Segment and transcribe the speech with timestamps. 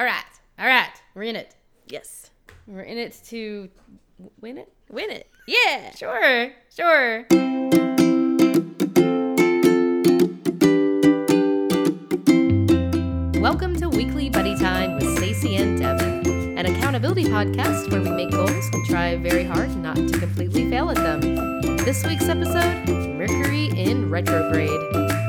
[0.00, 0.24] All right.
[0.58, 0.88] All right.
[1.14, 1.54] We're in it.
[1.86, 2.30] Yes.
[2.66, 3.68] We're in it to
[4.40, 4.72] win it.
[4.88, 5.28] Win it.
[5.46, 5.94] Yeah.
[5.94, 6.52] Sure.
[6.74, 7.26] Sure.
[13.42, 18.30] Welcome to Weekly Buddy Time with Stacey and Devin, an accountability podcast where we make
[18.30, 21.20] goals and try very hard not to completely fail at them.
[21.76, 22.88] This week's episode
[23.18, 25.19] Mercury in retrograde.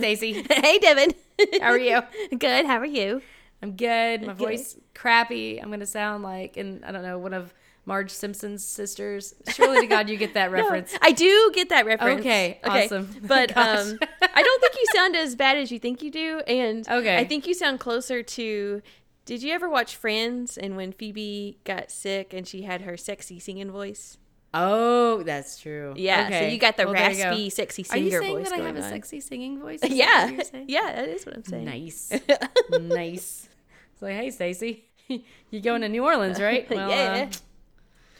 [0.00, 0.44] Stacey.
[0.50, 1.12] hey, Devin.
[1.60, 2.00] How are you?
[2.38, 2.66] Good.
[2.66, 3.22] How are you?
[3.62, 4.22] I'm good.
[4.22, 4.36] My Good.
[4.38, 5.58] voice crappy.
[5.58, 7.52] I'm gonna sound like, and I don't know, one of
[7.84, 9.34] Marge Simpson's sisters.
[9.48, 10.96] Surely to God, you get that reference.
[11.02, 12.20] I do get that reference.
[12.20, 13.14] Okay, awesome.
[13.22, 16.88] But um, I don't think you sound as bad as you think you do, and
[16.88, 17.18] Okay.
[17.18, 18.80] I think you sound closer to.
[19.26, 20.56] Did you ever watch Friends?
[20.56, 24.16] And when Phoebe got sick and she had her sexy singing voice.
[24.52, 25.94] Oh, that's true.
[25.96, 26.26] Yeah.
[26.26, 26.40] Okay.
[26.40, 27.30] So you got the Well, there you go.
[27.30, 29.80] raspy, sexy Are singer you saying voice that I have a sexy singing voice?
[29.84, 30.30] Is Yeah.
[30.66, 31.64] Yeah, that is what I'm saying.
[31.66, 32.12] Nice.
[32.70, 33.48] nice.
[33.92, 34.84] It's like, hey, Stacey,
[35.50, 36.66] you going to New Orleans, right?
[36.70, 37.28] yeah.
[37.30, 37.36] uh,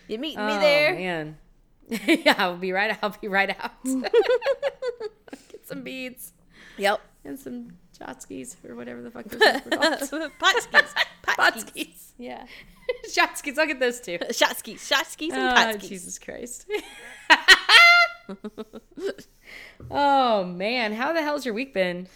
[0.07, 0.95] You meet oh, me there?
[0.95, 1.39] man.
[1.89, 2.97] yeah, I'll be right.
[3.03, 3.73] I'll be right out.
[3.85, 6.33] Get some beads
[6.79, 7.01] Yep.
[7.25, 10.31] and some jotskis or whatever the fuck those are called.
[10.41, 10.95] Potskis.
[11.27, 12.13] Potskis.
[12.19, 12.45] Yeah.
[13.09, 13.59] Shotskis.
[13.59, 14.19] I'll get those two.
[14.31, 14.81] Shotskis.
[14.91, 15.89] Shotskis and Oh, potskis.
[15.89, 16.67] Jesus Christ.
[19.91, 22.07] oh man, how the hell's your week been?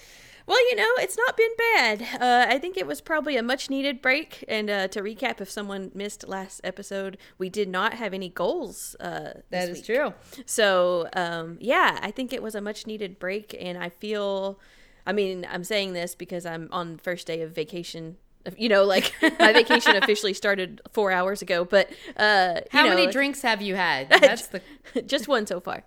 [0.46, 2.02] Well, you know, it's not been bad.
[2.20, 4.44] Uh, I think it was probably a much needed break.
[4.46, 8.94] And uh, to recap, if someone missed last episode, we did not have any goals.
[9.00, 9.86] Uh, That is week.
[9.86, 10.12] true.
[10.44, 13.56] So, um, yeah, I think it was a much needed break.
[13.58, 14.60] And I feel,
[15.06, 18.18] I mean, I'm saying this because I'm on the first day of vacation.
[18.58, 22.90] You know, like my vacation officially started four hours ago, but uh, you How know,
[22.90, 24.08] many like, drinks have you had?
[24.20, 24.60] That's the.
[25.06, 25.82] just one so far.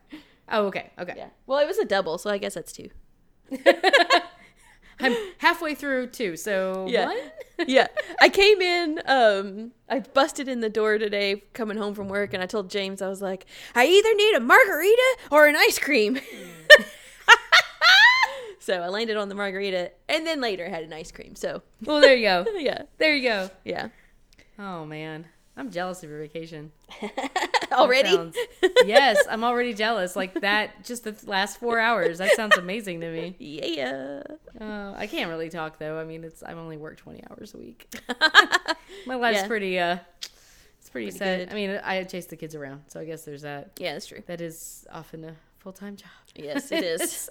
[0.49, 1.13] Oh, okay, okay.
[1.17, 1.27] Yeah.
[1.45, 2.89] Well, it was a double, so I guess that's two.
[4.99, 7.05] I'm halfway through two So Yeah.
[7.05, 7.17] one.
[7.67, 7.87] yeah.
[8.19, 12.41] I came in, um, I busted in the door today coming home from work and
[12.41, 16.19] I told James, I was like, I either need a margarita or an ice cream.
[18.67, 21.35] So I landed on the margarita and then later had an ice cream.
[21.35, 22.45] So Well, there you go.
[22.57, 22.81] yeah.
[22.97, 23.49] There you go.
[23.63, 23.87] Yeah.
[24.59, 26.73] Oh man, I'm jealous of your vacation.
[27.71, 28.09] Already?
[28.09, 28.35] Sounds-
[28.85, 30.15] yes, I'm already jealous.
[30.17, 32.17] Like that, just the last four hours.
[32.17, 33.35] That sounds amazing to me.
[33.39, 34.23] yeah.
[34.59, 35.97] Uh, I can't really talk though.
[35.97, 37.87] I mean, it's I've only worked 20 hours a week.
[39.05, 39.47] My life's Yeah.
[39.47, 39.97] pretty uh,
[40.79, 41.39] it's pretty, Pretty sad.
[41.39, 41.51] good.
[41.51, 43.71] I mean, I chase the kids around, so I guess there's that.
[43.79, 44.23] Yeah, that's true.
[44.27, 46.09] That is often a full time job.
[46.35, 47.29] Yes, it is.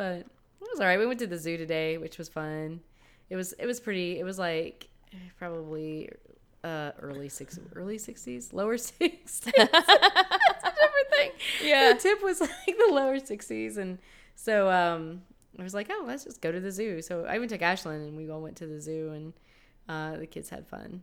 [0.00, 0.26] But it
[0.70, 0.98] was all right.
[0.98, 2.80] We went to the zoo today, which was fun.
[3.28, 4.18] It was it was pretty.
[4.18, 4.88] It was like
[5.38, 6.10] probably
[6.64, 9.42] uh early six early sixties, lower sixties.
[9.56, 11.30] That's a different thing.
[11.62, 11.92] Yeah.
[11.92, 13.98] the tip was like the lower sixties, and
[14.36, 15.20] so um
[15.58, 17.02] I was like, oh, let's just go to the zoo.
[17.02, 19.32] So I even took Ashlyn, and we all went to the zoo, and
[19.86, 21.02] uh the kids had fun.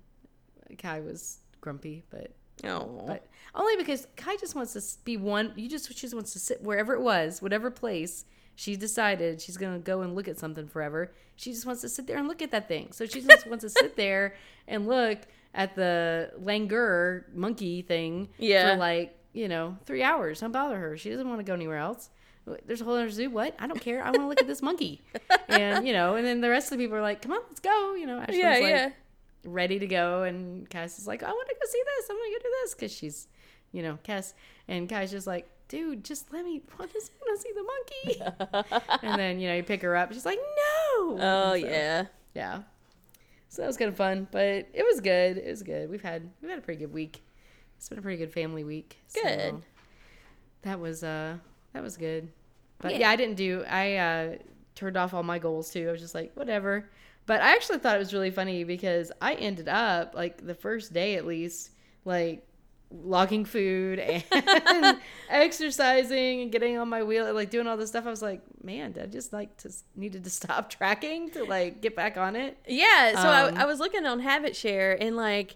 [0.79, 2.31] Kai was grumpy, but
[2.64, 3.03] Oh.
[3.06, 5.53] but only because Kai just wants to be one.
[5.56, 8.25] You just she just wants to sit wherever it was, whatever place
[8.59, 11.12] she decided she's gonna go and look at something forever.
[11.35, 12.91] She just wants to sit there and look at that thing.
[12.91, 14.34] So she just wants to sit there
[14.68, 15.19] and look
[15.53, 18.72] at the langur monkey thing Yeah.
[18.73, 20.40] for like you know three hours.
[20.41, 20.97] Don't bother her.
[20.97, 22.09] She doesn't want to go anywhere else.
[22.66, 23.29] There's a whole other zoo.
[23.29, 23.56] What?
[23.59, 24.01] I don't care.
[24.01, 25.01] I want to look at this monkey.
[25.50, 27.59] And you know, and then the rest of the people are like, "Come on, let's
[27.62, 28.90] go." You know, Ashley's yeah, like, yeah.
[29.46, 32.09] ready to go and Cass is like, I want to go see this.
[32.09, 33.28] I'm gonna go do this because she's,
[33.72, 34.34] you know, Cass
[34.67, 36.61] and Kai's just like, dude, just let me.
[36.79, 39.01] I just want to see the monkey.
[39.03, 40.13] and then you know you pick her up.
[40.13, 41.17] She's like, no.
[41.19, 42.05] Oh, so, yeah.
[42.33, 42.61] yeah.
[43.50, 45.38] So that was kind of fun, but it was good.
[45.38, 45.89] It was good.
[45.89, 47.23] We've had we've had a pretty good week.
[47.78, 48.97] It's been a pretty good family week.
[49.07, 49.61] So Good.
[50.63, 51.38] that was uh
[51.73, 52.29] that was good.
[52.79, 53.09] But yeah, Yeah.
[53.11, 53.63] I didn't do.
[53.69, 54.35] I uh
[54.75, 55.88] turned off all my goals too.
[55.88, 56.89] I was just like whatever.
[57.25, 60.94] But I actually thought it was really funny because I ended up like the first
[60.94, 61.72] day at least
[62.05, 62.47] like
[62.89, 64.23] logging food and
[65.29, 68.95] exercising and getting on my wheel like doing all this stuff i was like man
[69.01, 73.22] i just like to needed to stop tracking to like get back on it Yeah,
[73.22, 75.55] so Um, I, I was looking on Habit Share and like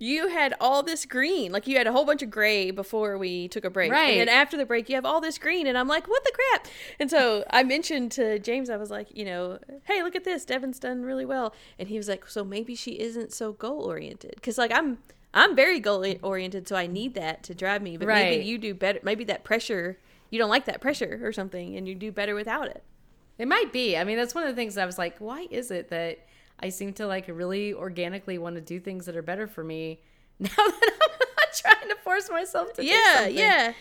[0.00, 3.48] you had all this green, like you had a whole bunch of gray before we
[3.48, 4.10] took a break, Right.
[4.10, 6.30] And then after the break, you have all this green, and I'm like, what the
[6.32, 6.68] crap?
[7.00, 9.58] And so I mentioned to James, I was like, you know,
[9.88, 12.92] hey, look at this, Devin's done really well, and he was like, so maybe she
[12.92, 14.98] isn't so goal oriented, because like I'm.
[15.38, 17.96] I'm very goal oriented, so I need that to drive me.
[17.96, 18.30] But Right.
[18.30, 19.00] maybe you do better.
[19.02, 19.98] Maybe that pressure,
[20.30, 22.82] you don't like that pressure or something, and you do better without it.
[23.38, 23.96] It might be.
[23.96, 26.18] I mean, that's one of the things I was like, why is it that
[26.58, 30.00] I seem to like really organically want to do things that are better for me
[30.40, 33.72] now that I'm not trying to force myself to do yeah, yeah,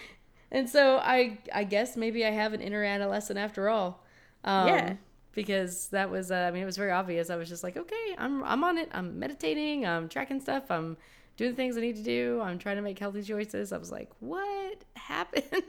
[0.51, 4.03] And so I I guess maybe I have an inner adolescent after all.
[4.43, 4.95] Um, Yeah.
[5.33, 7.29] Because that was uh, I mean it was very obvious.
[7.29, 8.89] I was just like, okay, I'm I'm on it.
[8.91, 9.85] I'm meditating.
[9.85, 10.71] I'm tracking stuff.
[10.71, 10.97] I'm
[11.37, 12.41] doing the things I need to do.
[12.41, 13.71] I'm trying to make healthy choices.
[13.71, 15.63] I was like, what happened?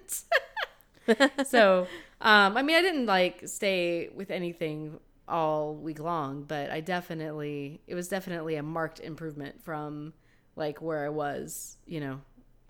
[1.46, 1.86] so
[2.20, 7.80] um, I mean I didn't like stay with anything all week long, but I definitely
[7.86, 10.12] it was definitely a marked improvement from
[10.56, 12.20] like where I was, you know,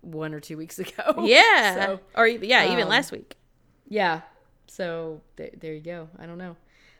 [0.01, 1.23] one or two weeks ago.
[1.25, 3.35] yeah, So, or yeah, even um, last week.
[3.87, 4.21] yeah.
[4.67, 6.09] So th- there you go.
[6.19, 6.55] I don't know.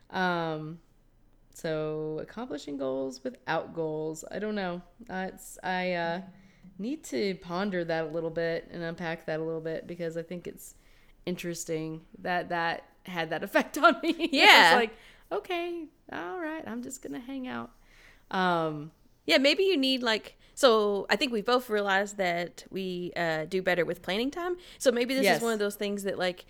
[0.09, 0.79] Um,
[1.59, 4.23] so accomplishing goals without goals.
[4.31, 4.81] I don't know.
[5.09, 6.21] Uh, it's I uh,
[6.77, 10.23] need to ponder that a little bit and unpack that a little bit because I
[10.23, 10.75] think it's
[11.25, 14.29] interesting that that had that effect on me.
[14.31, 14.73] Yeah.
[14.75, 14.91] like
[15.31, 16.63] okay, all right.
[16.67, 17.71] I'm just gonna hang out.
[18.31, 18.91] Um,
[19.25, 23.61] Yeah, maybe you need like so I think we both realized that we uh, do
[23.61, 24.57] better with planning time.
[24.77, 25.37] So maybe this Yes.
[25.37, 26.45] is one of those things that like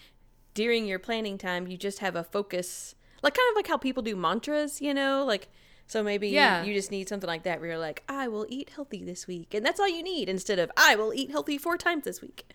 [0.56, 4.04] during your planning time you just have a focus like kind of like how people
[4.04, 5.24] do mantras, you know?
[5.26, 5.50] Like
[5.88, 6.64] so maybe Yeah.
[6.64, 9.54] you just need something like that where you're like, I will eat healthy this week.
[9.54, 12.46] And that's all you need instead of I will eat healthy four times this week.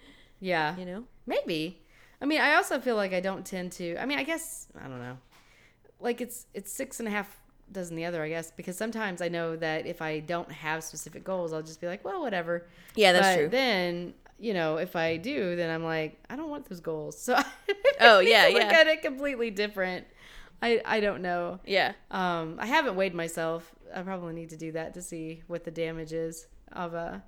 [0.40, 0.76] yeah.
[0.76, 1.04] You know?
[1.26, 1.80] Maybe.
[2.20, 3.96] I mean, I also feel like I don't tend to.
[3.96, 5.18] I mean, I guess I don't know.
[6.00, 7.38] Like it's it's six and a half
[7.72, 11.24] dozen the other, I guess, because sometimes I know that if I don't have specific
[11.24, 12.66] goals, I'll just be like, well, whatever.
[12.94, 13.48] Yeah, that's but true.
[13.48, 17.18] Then you know, if I do, then I'm like, I don't want those goals.
[17.18, 17.36] So
[18.00, 18.80] Oh, yeah, look yeah.
[18.80, 20.06] at it completely different.
[20.64, 21.60] I I don't know.
[21.66, 21.92] yeah.
[22.10, 23.74] Um, I haven't weighed myself.
[23.94, 27.18] I probably need to do that to see what the damage is of uh,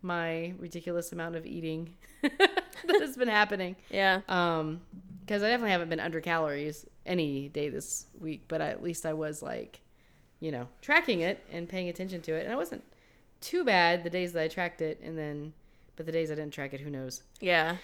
[0.00, 3.76] my ridiculous amount of eating that has been happening.
[3.90, 4.20] Yeah.
[4.28, 4.80] Um,
[5.20, 9.14] because I definitely haven't been under calories any day this week, but at least I
[9.14, 9.80] was like,
[10.38, 12.84] you know, tracking it and paying attention to it, and I wasn't
[13.40, 15.54] too bad the days that I tracked it, and then,
[15.96, 17.22] but the days I didn't track it, who knows?
[17.40, 17.76] Yeah.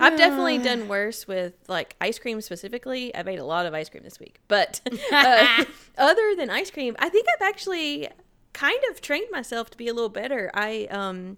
[0.00, 3.14] I've definitely done worse with like ice cream specifically.
[3.14, 4.40] I've ate a lot of ice cream this week.
[4.48, 4.80] But
[5.12, 5.64] uh,
[5.98, 8.08] other than ice cream, I think I've actually
[8.52, 10.50] kind of trained myself to be a little better.
[10.54, 11.36] I um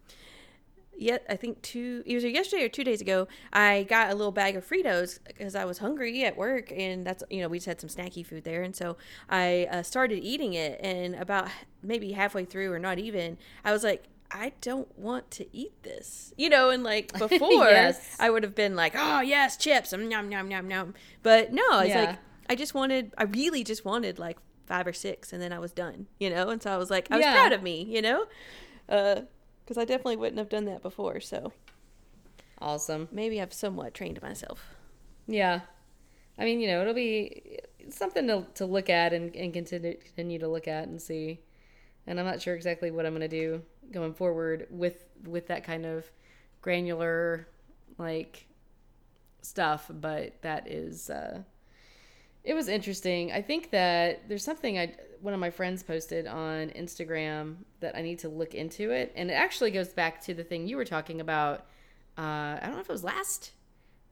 [0.98, 4.32] yet I think two it was yesterday or two days ago, I got a little
[4.32, 7.66] bag of Fritos because I was hungry at work and that's you know, we just
[7.66, 8.96] had some snacky food there and so
[9.28, 11.48] I uh, started eating it and about
[11.82, 16.32] maybe halfway through or not even, I was like I don't want to eat this.
[16.36, 18.16] You know, and like before Yes.
[18.18, 20.94] I would have been like, "Oh, yes, chips." Um, yum yum yum yum.
[21.22, 22.00] But no, it's Yeah.
[22.06, 22.18] like
[22.48, 25.72] I just wanted I really just wanted like 5 or 6 and then I was
[25.72, 26.48] done, you know?
[26.50, 27.32] And so I was like I was Yeah.
[27.32, 28.26] proud of me, you know?
[28.88, 29.22] Uh
[29.66, 31.52] cuz I definitely wouldn't have done that before, so
[32.60, 33.08] Awesome.
[33.12, 34.74] maybe I've somewhat trained myself.
[35.26, 35.60] Yeah.
[36.38, 37.58] I mean, you know, it'll be
[37.90, 41.40] something to, to look at and, and continue, continue to look at and see.
[42.06, 43.62] And I'm not sure exactly what I'm going to do
[43.92, 46.04] going forward with with that kind of
[46.60, 47.48] granular
[47.98, 48.46] like
[49.42, 51.42] stuff, but that is uh
[52.44, 53.32] it was interesting.
[53.32, 58.02] I think that there's something I one of my friends posted on Instagram that I
[58.02, 60.84] need to look into it, and it actually goes back to the thing you were
[60.84, 61.66] talking about.
[62.16, 63.52] Uh, I don't know if it was last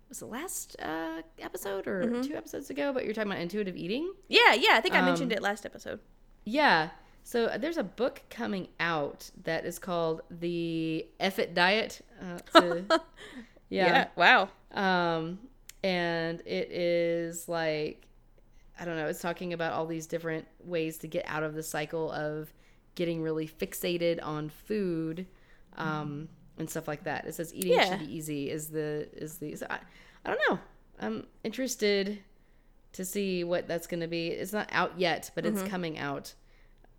[0.08, 4.12] was the last uh, episode or two episodes ago, but you're talking about intuitive eating.
[4.28, 6.00] Yeah, yeah, I think I mentioned Um, it last episode.
[6.44, 6.90] Yeah.
[7.26, 12.00] So uh, there's a book coming out that is called the F It Diet.
[12.20, 12.38] Uh,
[12.90, 13.00] a-
[13.70, 14.08] yeah.
[14.14, 14.50] Wow.
[14.72, 15.38] Um,
[15.82, 18.06] and it is like,
[18.78, 21.62] I don't know, it's talking about all these different ways to get out of the
[21.62, 22.52] cycle of
[22.94, 25.26] getting really fixated on food,
[25.76, 26.28] um,
[26.58, 27.26] and stuff like that.
[27.26, 27.88] It says eating Yeah.
[27.90, 29.78] should be easy is the, is the, so I,
[30.24, 30.58] I don't know.
[31.00, 32.20] I'm interested
[32.92, 34.28] to see what that's going to be.
[34.28, 35.58] It's not out yet, but Mm-hmm.
[35.58, 36.34] it's coming out.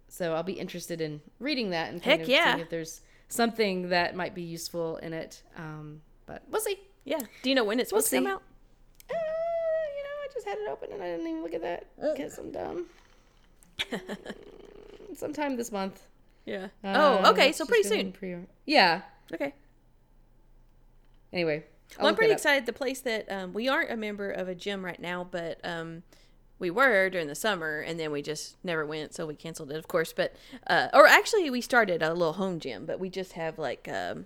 [0.07, 2.53] So I'll be interested in reading that and kind Heck of yeah.
[2.53, 5.41] seeing if there's something that might be useful in it.
[5.57, 6.79] Um, but we'll see.
[7.03, 7.19] Yeah.
[7.43, 8.43] Do you know when it's We'll supposed to come out?
[9.09, 11.85] Uh, you know, I just had it open and I didn't even look at that
[11.99, 12.85] because I'm dumb.
[15.15, 16.01] Sometime this month.
[16.45, 16.67] Yeah.
[16.83, 16.93] Uh,
[17.23, 17.51] oh, okay.
[17.51, 18.11] So pretty soon.
[18.11, 19.01] Pre- yeah.
[19.33, 19.53] Okay.
[21.33, 21.63] Anyway,
[21.99, 22.65] Well, I'm pretty excited.
[22.65, 26.03] The place that um, we aren't a member of a gym right now, but um,
[26.59, 29.77] we were during the summer, and then we just never went, so we canceled it,
[29.77, 30.13] of course.
[30.13, 30.35] But
[30.67, 34.25] uh, or actually, we started a little home gym, but we just have like um,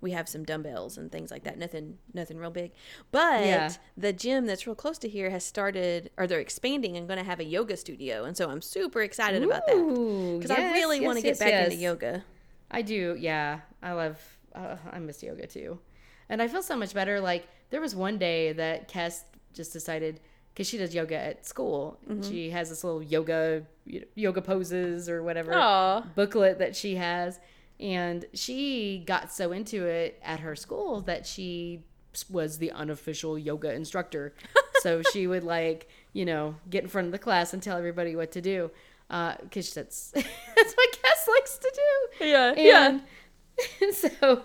[0.00, 1.58] we have some dumbbells and things like that.
[1.58, 2.72] Nothing, nothing real big.
[3.10, 3.70] But Yeah.
[3.96, 7.24] the gym that's real close to here has started, or they're expanding and going to
[7.24, 10.98] have a yoga studio, and so I'm super excited about that Ooh, because I really
[10.98, 12.24] yes, want to get yes, back into yoga.
[12.70, 13.16] I do.
[13.18, 14.18] Yeah, I love.
[14.54, 15.78] Uh, I miss yoga too,
[16.28, 17.20] and I feel so much better.
[17.20, 20.20] Like there was one day that Kes just decided
[20.52, 21.98] because she does yoga at school.
[22.08, 22.28] Mm-hmm.
[22.28, 23.64] She has this little yoga
[24.14, 26.02] yoga poses or whatever Aw.
[26.14, 27.40] booklet that she has,
[27.78, 31.82] And she got so into it at her school that she
[32.28, 34.34] was the unofficial yoga instructor.
[34.82, 38.16] so she would like, you know, get in front of the class and tell everybody
[38.16, 38.70] what to do.
[39.08, 42.26] Because that's that's what Cass likes to do.
[42.26, 42.54] Yeah,
[42.88, 43.02] And,
[43.80, 44.44] and so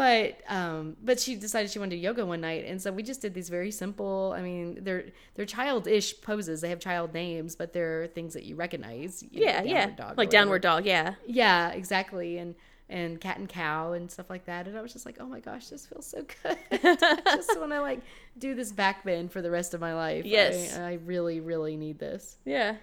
[0.00, 3.02] but um but she decided she wanted to do yoga one night and so we
[3.02, 5.04] just did these very simple i mean they're
[5.34, 9.46] they're childish poses they have child names but they're things that you recognize you know,
[9.46, 9.90] yeah, yeah.
[9.90, 10.86] dog like downward dog.
[10.86, 11.14] Yeah.
[11.26, 12.54] yeah exactly and
[12.88, 15.38] and cat and cow and stuff like that and i was just like oh my
[15.40, 16.76] gosh this feels so good i
[17.36, 18.00] just want to like
[18.38, 20.78] do this back bend for the rest of my life Yes.
[20.78, 22.76] i, I really really need this Yeah.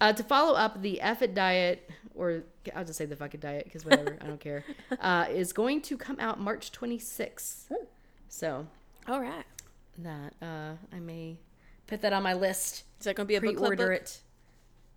[0.00, 3.64] Uh, to follow up the it diet, or I'll just say the fuck it diet
[3.64, 4.64] because whatever, I don't care,
[5.00, 7.70] uh, is going to come out March 26th.
[8.28, 8.66] So
[9.08, 9.44] All right.
[9.98, 11.38] that uh, I may
[11.86, 12.84] put that on my list.
[13.00, 13.90] Is that going to be a book club book?
[13.92, 14.20] it.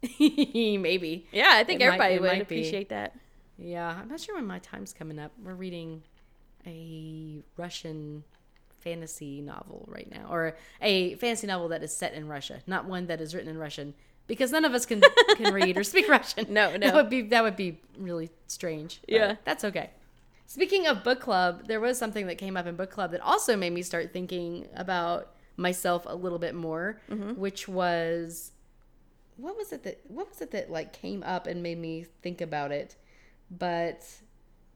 [0.19, 1.27] Maybe.
[1.31, 2.55] Yeah, I think It everybody it would might be.
[2.61, 3.15] appreciate that.
[3.57, 5.31] Yeah, I'm not sure when my time's coming up.
[5.43, 6.01] We're reading
[6.65, 8.23] a Russian
[8.79, 13.05] fantasy novel right now, or a fantasy novel that is set in Russia, not one
[13.07, 13.93] that is written in Russian,
[14.31, 15.01] because none of us can
[15.35, 16.45] can read or speak Russian.
[16.53, 19.01] No, no, that would be that would be really strange.
[19.07, 19.35] Yeah.
[19.43, 19.89] that's okay.
[20.47, 23.55] Speaking of book club, there was something that came up in book club that also
[23.57, 27.31] made me start thinking about myself a little bit more, Mm-hmm.
[27.45, 28.51] which was
[29.37, 32.41] what was it that what was it that like came up and made me think
[32.41, 32.95] about it
[33.49, 34.05] but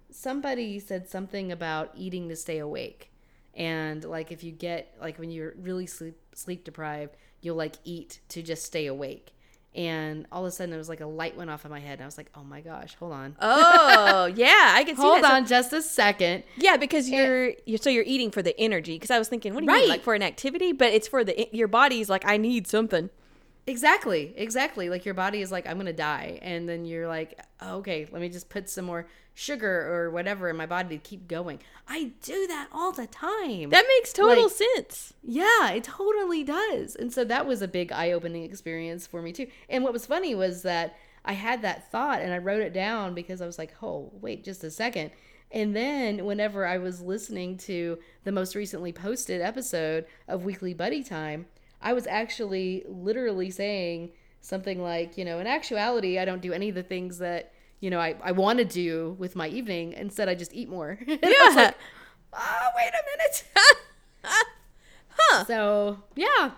[0.09, 3.11] somebody said something about eating to stay awake
[3.53, 8.19] and like if you get like when you're really sleep sleep deprived you'll like eat
[8.29, 9.33] to just stay awake
[9.75, 11.93] and all of a sudden it was like a light went off in my head
[11.93, 15.23] and i was like oh my gosh hold on Oh, yeah, I can see hold
[15.23, 15.29] that.
[15.29, 18.93] So- on just a second yeah, because you're, you're so you're eating for the energy.
[18.95, 20.71] Because I was thinking, what do you mean, like for an activity?
[20.71, 23.09] But it's for the your body's like, I need something.
[23.67, 24.89] Exactly, exactly.
[24.89, 28.21] Like your body is like, I'm gonna die, and then you're like, oh, okay, let
[28.21, 31.59] me just put some more sugar or whatever in my body to keep going.
[31.87, 33.69] I do that all the time.
[33.71, 35.13] That makes total Like- sense.
[35.23, 36.95] yeah, it totally does.
[36.95, 39.47] And so that was a big eye-opening experience for me too.
[39.67, 40.95] And what was funny was that
[41.25, 44.43] I had that thought and I wrote it down because I was like, oh, wait,
[44.43, 45.11] just a second.
[45.51, 51.03] And then whenever I was listening to the most recently posted episode of Weekly Buddy
[51.03, 51.47] Time,
[51.85, 54.11] I was actually literally saying
[54.41, 57.89] something like, you know, in actuality, I don't do any of the things that, you
[57.89, 59.93] know, I, I want to do with my evening.
[59.93, 60.99] Instead, I just eat more.
[61.07, 61.61] And I was Yeah.
[61.63, 61.75] like,
[62.33, 63.43] oh, wait a minute.
[65.17, 65.45] huh.
[65.45, 66.51] So, yeah.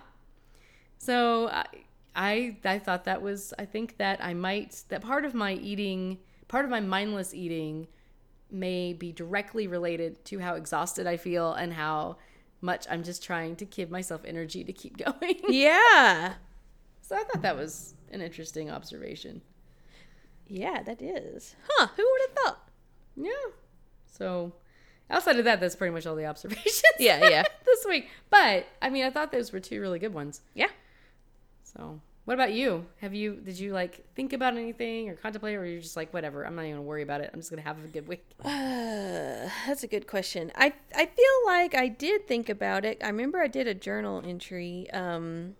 [0.98, 1.64] So I,
[2.16, 6.18] I I thought that was I think that I might that part of my eating,
[6.48, 7.86] part of my mindless eating
[8.50, 12.16] may be directly related to how exhausted I feel and how
[12.60, 15.40] much I'm just trying to give myself energy to keep going.
[15.48, 16.34] Yeah.
[17.02, 19.42] so I thought that was an interesting observation.
[20.46, 21.54] Yeah, that is.
[21.68, 21.88] Huh.
[21.96, 22.68] Who would have thought?
[23.16, 23.30] Yeah.
[24.06, 24.52] So
[25.10, 26.82] outside of that, that's pretty much all the observations.
[26.98, 27.42] Yeah, yeah.
[27.66, 28.08] this week.
[28.30, 30.40] But I mean, I thought those were two really good ones.
[30.54, 30.68] Yeah.
[31.64, 32.84] So, what about you?
[33.00, 36.46] Have you did you like think about anything or contemplate, or you're just like whatever?
[36.46, 37.30] I'm not even gonna worry about it.
[37.32, 38.22] I'm just gonna have a good week.
[38.44, 40.52] Uh, that's a good question.
[40.54, 42.98] I I feel like I did think about it.
[43.02, 44.90] I remember I did a journal entry.
[44.90, 45.54] Um,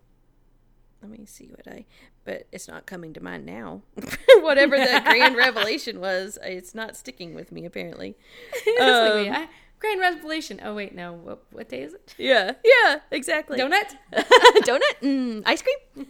[1.01, 1.87] let me see what I.
[2.27, 3.81] But it's not coming to mind now.
[4.41, 8.15] Whatever the grand revelation was, it's not sticking with me apparently.
[8.53, 9.49] It's like me.
[9.79, 10.61] Grand revelation.
[10.63, 11.13] Oh wait, no.
[11.13, 12.15] What what day is it?
[12.19, 13.59] Yeah, yeah, exactly.
[13.59, 13.97] Donut.
[14.13, 16.07] donut, mm, ice cream.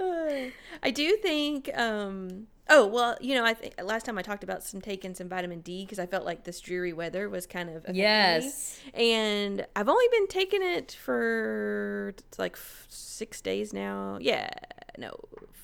[0.82, 1.70] I do think.
[1.76, 5.28] Um, oh well, you know, I think last time I talked about some taking some
[5.28, 8.00] vitamin D because I felt like this dreary weather was kind of affecting me.
[8.00, 8.80] Yes.
[8.94, 14.18] and I've only been taking it for like six days now.
[14.20, 14.50] Yeah,
[14.98, 15.14] no,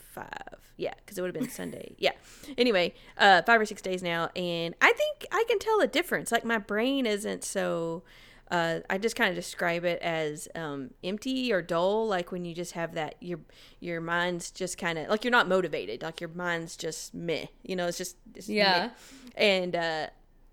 [0.08, 0.72] five.
[0.76, 1.94] Yeah, because it would have been Sunday.
[1.98, 2.12] Yeah.
[2.56, 6.30] Anyway, uh, five or six days now, and I think I can tell a difference.
[6.32, 8.02] Like my brain isn't so.
[8.50, 12.54] Uh, I just kind of describe it as um, empty or dull, like when you
[12.54, 13.40] just have that your
[13.78, 17.44] your mind's just kind of like you're not motivated, like your mind's just meh.
[17.62, 18.86] You know, it's just it's Yeah.
[18.86, 18.90] meh.
[19.36, 20.06] And uh,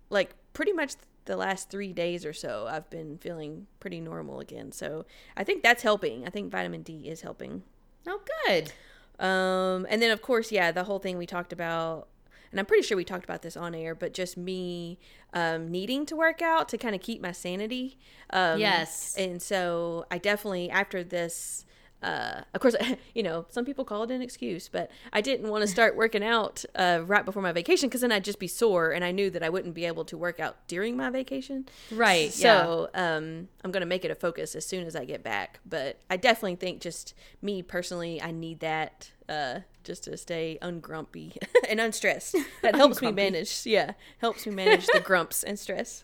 [0.10, 4.74] like pretty much the last three days or so, I've been feeling pretty normal again.
[4.74, 5.06] So
[5.38, 6.28] I think that's helping.
[6.28, 7.64] I think vitamin D is helping.
[8.06, 8.74] Oh, good.
[9.20, 12.08] Um, and then of course, yeah, the whole thing we talked about,
[12.52, 15.00] and I'm pretty sure we talked about this on air, but just me
[15.34, 17.98] um, needing to work out to kind of keep my sanity.
[18.30, 19.16] Um, Yes.
[19.18, 21.66] And so I definitely after this
[22.02, 22.76] uh, of course,
[23.16, 26.24] you know, some people call it an excuse, but I didn't want to start working
[26.24, 29.30] out uh, right before my vacation because then I'd just be sore, and I knew
[29.32, 31.68] that I wouldn't be able to work out during my vacation.
[31.92, 32.32] Right.
[32.32, 35.60] So um, I'm going to make it a focus as soon as I get back.
[35.66, 41.38] But I definitely think just me personally, I need that uh, just to stay ungrumpy
[41.70, 42.36] and unstressed.
[42.62, 43.66] That helps me manage.
[43.66, 46.04] Yeah, helps me manage the grumps and stress.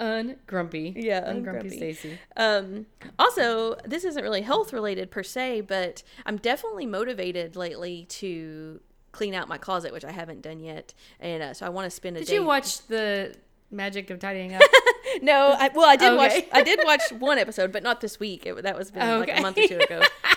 [0.00, 0.94] Ungrumpy.
[0.96, 1.70] Yeah, Ungrumpy.
[1.70, 2.18] Stacey.
[2.36, 2.86] Um,
[3.18, 8.80] also, this isn't really health related per se, but I'm definitely motivated lately to
[9.12, 11.90] clean out my closet, which I haven't done yet, and uh, so I want to
[11.90, 12.24] spend a day.
[12.24, 12.34] Did day.
[12.36, 13.34] you watch the
[13.70, 14.62] Magic of Tidying Up?
[15.22, 16.32] No, I, well, I did watch.
[16.52, 18.46] I did watch one episode, but not this week.
[18.46, 20.02] It, that was been like a month or two ago.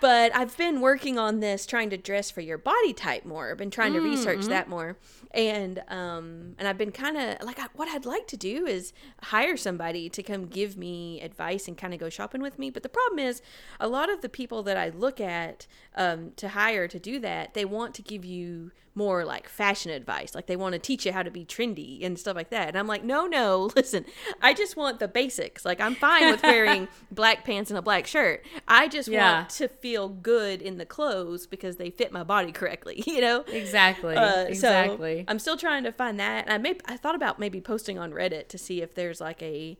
[0.00, 3.50] but I've been working on this, trying to dress for your body type more.
[3.50, 4.96] I've been trying to research that more,
[5.32, 8.92] and um, and I've been kind of like, I, what I'd like to do is
[9.24, 12.70] hire somebody to come give me advice and kind of go shopping with me.
[12.70, 13.42] But the problem is,
[13.80, 17.54] a lot of the people that I look at um, to hire to do that,
[17.54, 20.34] they want to give you more like fashion advice.
[20.34, 22.66] Like they want to teach you how to be trendy and stuff like that.
[22.68, 24.04] And I'm like, no, no, listen,
[24.42, 25.64] I just want the basics.
[25.64, 28.44] Like I'm fine with wearing black pants and a black shirt.
[28.66, 29.38] I just Yeah.
[29.38, 33.44] want to feel good in the clothes because they fit my body correctly, you know?
[33.52, 34.16] exactly.
[34.16, 35.20] Uh, exactly.
[35.20, 36.44] So I'm still trying to find that.
[36.46, 39.40] And I may I thought about maybe posting on Reddit to see if there's like
[39.42, 39.78] a,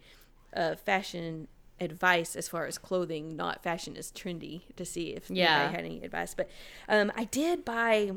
[0.52, 1.48] a fashion
[1.80, 5.54] advice as far as clothing, not fashion is trendy, to see if Yeah.
[5.56, 6.34] anybody had any advice.
[6.34, 6.48] But
[6.88, 8.12] um, I did buy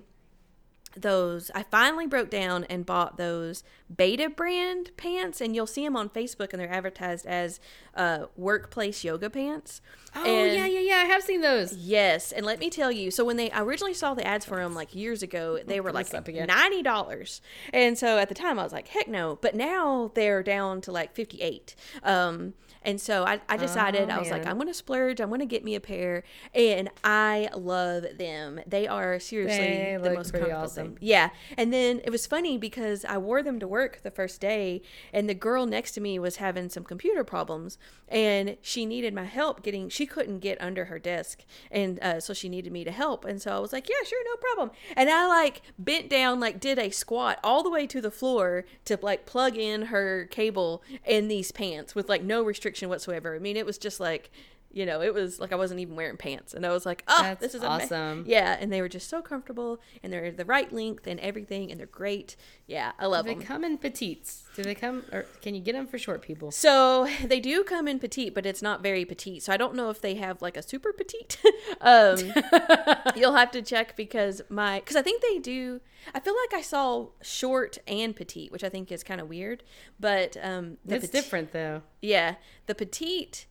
[0.95, 6.09] those i finally broke down and bought those Betabrand pants and you'll see them on
[6.09, 7.59] facebook and they're advertised as
[7.95, 9.81] uh, workplace yoga pants
[10.15, 10.95] oh And- yeah, yeah, yeah.
[10.97, 11.73] I have seen those.
[11.75, 13.11] Yes, and let me tell you.
[13.11, 15.91] So when they I originally saw the ads for them like years ago, they were
[15.93, 16.07] like
[16.47, 17.41] ninety dollars,
[17.73, 19.37] and so at the time I was like, heck no.
[19.41, 21.75] But now they're down to like fifty eight.
[22.03, 24.45] Um, and so I, I decided Oh, I was like.
[24.45, 25.19] I'm gonna splurge.
[25.19, 26.23] I'm gonna get me a pair,
[26.53, 28.59] and I love them.
[28.67, 30.87] They are seriously They the most comfortable awesome.
[30.95, 30.97] thing.
[31.01, 34.81] Yeah, and then it was funny because I wore them to work the first day,
[35.13, 39.25] and the girl next to me was having some computer problems, and she needed my
[39.25, 39.89] help getting.
[39.89, 43.25] She couldn't get under her desk, and uh, so she needed me to help.
[43.25, 46.59] And so I was like, "Yeah, sure, no problem." And I like bent down, like
[46.59, 50.83] did a squat all the way to the floor to like plug in her cable
[51.05, 53.35] in these pants with like no restriction whatsoever.
[53.35, 54.31] I mean, it was just like.
[54.73, 57.21] You know, it was like I wasn't even wearing pants, and I was like, "Oh,
[57.21, 58.23] That's this is awesome.
[58.27, 61.79] yeah, and they were just so comfortable, and they're the right length and everything, and
[61.79, 62.35] they're great.
[62.67, 63.33] Yeah, I love them.
[63.35, 63.47] Do they them.
[63.47, 64.43] come in petites?
[64.55, 66.51] Do they come, or can you get them for short people?
[66.51, 69.43] So they do come in petite, but it's not very petite.
[69.43, 71.37] So I don't know if they have like a super petite.
[71.81, 72.17] um,
[73.15, 75.81] you'll have to check because my because I think they do.
[76.15, 79.63] I feel like I saw short and petite, which I think is kind of weird.
[79.99, 81.81] But um, the It's peti- different though.
[82.01, 83.45] Yeah, the petite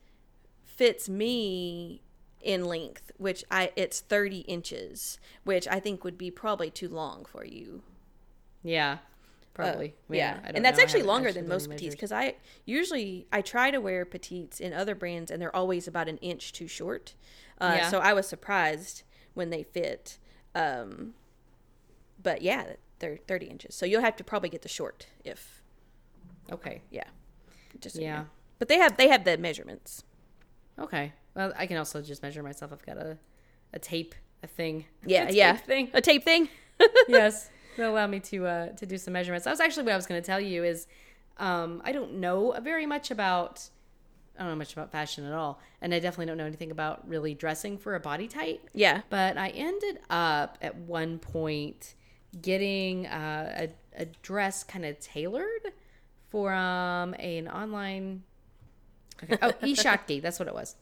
[0.80, 2.00] fits me
[2.40, 7.26] in length, which I it's thirty inches, which I think would be probably too long
[7.26, 7.82] for you.
[8.62, 8.96] Yeah, Uh,
[9.52, 9.94] probably.
[10.08, 10.84] yeah, I don't and that's know.
[10.84, 14.72] Actually longer actually than most petites because I usually I try to wear petites in
[14.72, 17.14] other brands and they're always about an inch too short.
[17.60, 17.90] Uh, Yeah.
[17.90, 19.02] So I was surprised
[19.34, 20.18] when they fit.
[20.54, 21.12] Um,
[22.22, 25.62] but yeah, they're thirty inches, so you'll have to probably get the short if
[26.50, 26.80] Okay.
[26.90, 27.04] yeah,
[27.80, 28.24] just Yeah.
[28.58, 30.04] But they have they have the measurements.
[30.80, 31.12] Okay.
[31.34, 32.72] Well, I can also just measure myself.
[32.72, 33.16] I've got a,
[33.72, 34.86] a tape, a thing.
[35.04, 35.90] Yeah, A tape yeah, Thing.
[35.94, 36.48] a tape thing.
[37.08, 39.44] yes, that'll allow me to uh, to do some measurements.
[39.44, 40.64] That was actually what I was going to tell you.
[40.64, 40.86] Is
[41.38, 43.68] um, I don't know very much about.
[44.38, 47.06] I don't know much about fashion at all, and I definitely don't know anything about
[47.06, 48.70] really dressing for a body type.
[48.72, 49.02] Yeah.
[49.10, 51.94] But I ended up at one point
[52.40, 55.72] getting uh, a, a dress kind of tailored
[56.30, 58.22] for um, an online.
[59.24, 59.36] Okay.
[59.42, 60.20] Oh, eShakti.
[60.22, 60.76] That's what it was.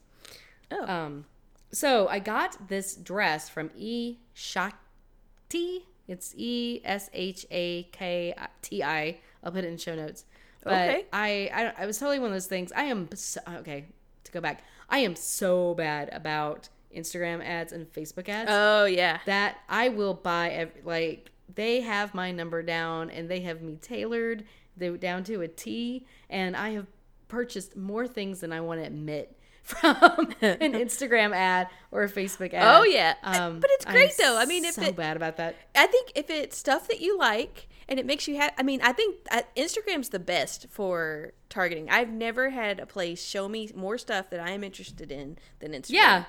[0.71, 0.87] Oh.
[0.87, 1.25] Um,
[1.71, 5.85] so I got this dress from E Shakti.
[6.07, 9.17] It's E S H A K T I.
[9.43, 10.25] I'll put it in show notes.
[10.63, 11.05] But Okay.
[11.13, 12.71] I, I I was totally one of those things.
[12.75, 13.85] I am so, okay
[14.23, 14.63] to go back.
[14.89, 19.19] I am so bad about Instagram ads and Facebook ads Oh yeah.
[19.27, 23.77] that I will buy ev- like they have my number down and they have me
[23.79, 24.43] tailored
[24.75, 26.87] they down to a T and I have
[27.29, 29.95] purchased more things than I want to admit from
[30.41, 32.75] an Instagram ad or a Facebook ad.
[32.79, 33.13] Oh, yeah.
[33.23, 34.37] Um, But it's I'm great, though.
[34.37, 35.55] I mean, if so it- bad about that.
[35.75, 38.81] I think if it's stuff that you like and it makes you happy, I mean,
[38.81, 41.89] I think uh, Instagram's the best for targeting.
[41.89, 45.71] I've never had a place show me more stuff that I am interested in than
[45.73, 45.89] Instagram.
[45.93, 46.23] Yeah,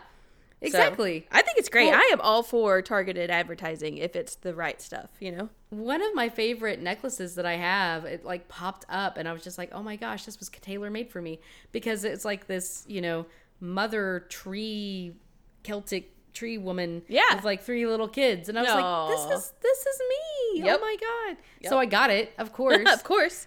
[0.62, 1.26] So, exactly.
[1.32, 1.86] I think it's great.
[1.90, 5.48] Well- I am all for targeted advertising if it's the right stuff, you know?
[5.70, 9.42] One of my favorite necklaces that I have, it like popped up, and I was
[9.42, 11.40] just like, "Oh my gosh, this was tailor made for me!"
[11.72, 13.24] Because it's like this, you know,
[13.60, 15.14] mother tree
[15.62, 17.34] Celtic tree woman Yeah.
[17.36, 20.62] with like three little kids and I was like this is this is me.
[20.62, 20.78] Oh yep.
[20.80, 21.36] Oh my god.
[21.62, 21.70] Yep.
[21.70, 22.88] So I got it, of course.
[22.92, 23.46] of course.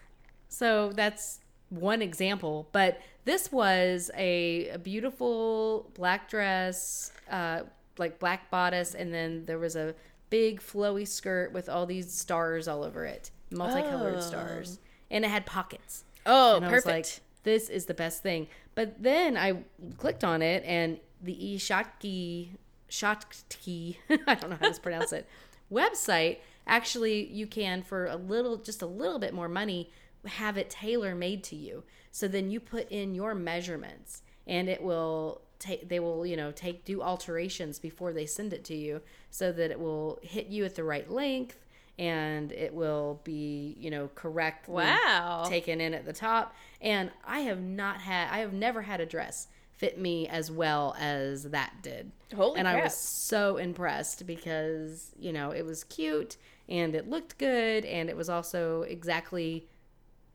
[0.49, 1.39] So that's
[1.79, 2.67] one example.
[2.71, 7.62] But this was a, a beautiful black dress, uh,
[7.97, 9.95] like black bodice, and then there was a
[10.29, 14.21] big flowy skirt with all these stars all over it, multicolored Oh.
[14.21, 14.79] stars,
[15.12, 16.03] and it had pockets.
[16.25, 16.86] Oh, and perfect.
[16.88, 18.47] like, this is the best thing.
[18.75, 19.63] But then I
[19.97, 22.49] clicked on it, and the Ishaki
[22.89, 25.27] Shotki, I don't know how to pronounce it,
[25.71, 29.91] website actually you can for a little, just a little bit more money,
[30.25, 31.83] have it tailor made to you.
[32.12, 35.89] So then you put in your measurements, and it will take.
[35.89, 39.71] They will, you know, take do alterations before they send it to you, so that
[39.71, 41.57] it will hit you at the right length.
[41.99, 45.43] And it will be, you know, correctly Wow.
[45.47, 46.55] taken in at the top.
[46.81, 50.95] And I have not had, I have never had a dress fit me as well
[50.97, 52.12] as that did.
[52.36, 57.38] Holy and I was so impressed because, you know, it was cute and it looked
[57.38, 59.67] good and it was also exactly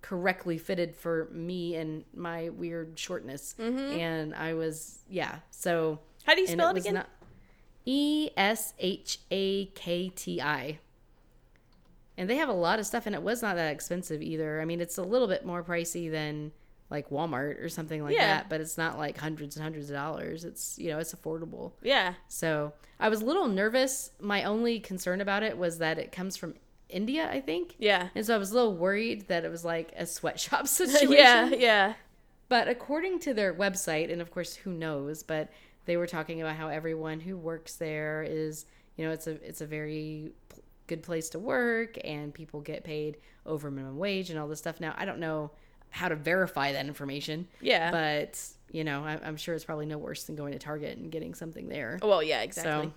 [0.03, 3.55] correctly fitted for me and my weird shortness.
[3.59, 3.99] Mm-hmm.
[3.99, 5.37] And I was, yeah.
[5.51, 7.05] So, How do you spell it, was again?
[7.85, 10.79] E S H A K T I.
[12.17, 14.61] And they have a lot of stuff, and it was not that expensive either.
[14.61, 16.51] I mean, it's a little bit more pricey than
[16.91, 18.27] like Walmart or something like Yeah.
[18.39, 20.45] that, but it's not like hundreds and hundreds of dollars.
[20.45, 21.73] It's you know, it's affordable.
[21.83, 22.15] yeah.
[22.29, 24.11] So I was a little nervous.
[24.21, 26.55] My only concern about it was that it comes from
[26.89, 27.75] India, I think.
[27.79, 28.09] Yeah.
[28.15, 31.11] And so I was a little worried that it was like a sweatshop situation.
[31.13, 31.51] yeah.
[31.51, 31.95] Yeah.
[32.49, 35.23] But according to their website, and of course, who knows?
[35.23, 35.51] But
[35.85, 38.65] they were talking about how everyone who works there is,
[38.97, 42.85] you know, it's a it's a very p- good place to work, and people get
[42.85, 44.81] paid over minimum wage and all this stuff.
[44.81, 45.51] Now, I don't know
[45.91, 47.91] how to verify that information, Yeah.
[47.91, 51.11] but you know, I, I'm sure it's probably no worse than going to Target and
[51.11, 51.99] getting something there.
[52.03, 52.89] well, yeah, exactly.
[52.89, 52.93] So,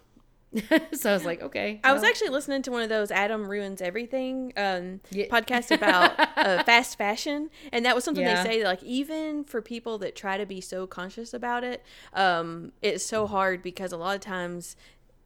[0.93, 1.79] so I was like, okay.
[1.83, 5.27] I was actually listening to one of those Adam ruins everything um, Yeah.
[5.27, 8.43] podcast about uh, fast fashion, and that was something Yeah.
[8.43, 11.83] they say like even for people that try to be so conscious about it,
[12.13, 14.75] um, it's so hard because a lot of times.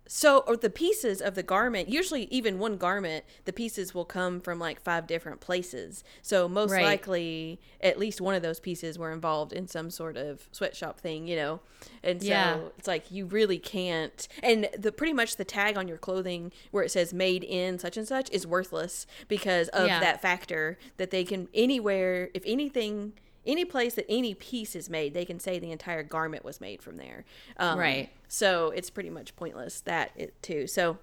[0.08, 4.40] So, or the pieces of the garment, usually even one garment, the pieces will come
[4.40, 6.04] from like five different places.
[6.22, 6.84] So, most Right.
[6.84, 11.28] likely, at least one of those pieces were involved in some sort of sweatshop thing,
[11.28, 11.60] you know?
[12.04, 12.60] And so, Yeah.
[12.78, 16.84] it's like you really can't and the pretty much the tag on your clothing where
[16.84, 20.00] it says made in such and such is worthless because of Yeah.
[20.00, 23.14] that factor that they can anywhere if anything
[23.46, 26.82] any place that any piece is made they can say the entire garment was made
[26.82, 27.26] from there
[27.58, 28.10] um, Right.
[28.28, 30.98] so it's pretty much pointless that it too so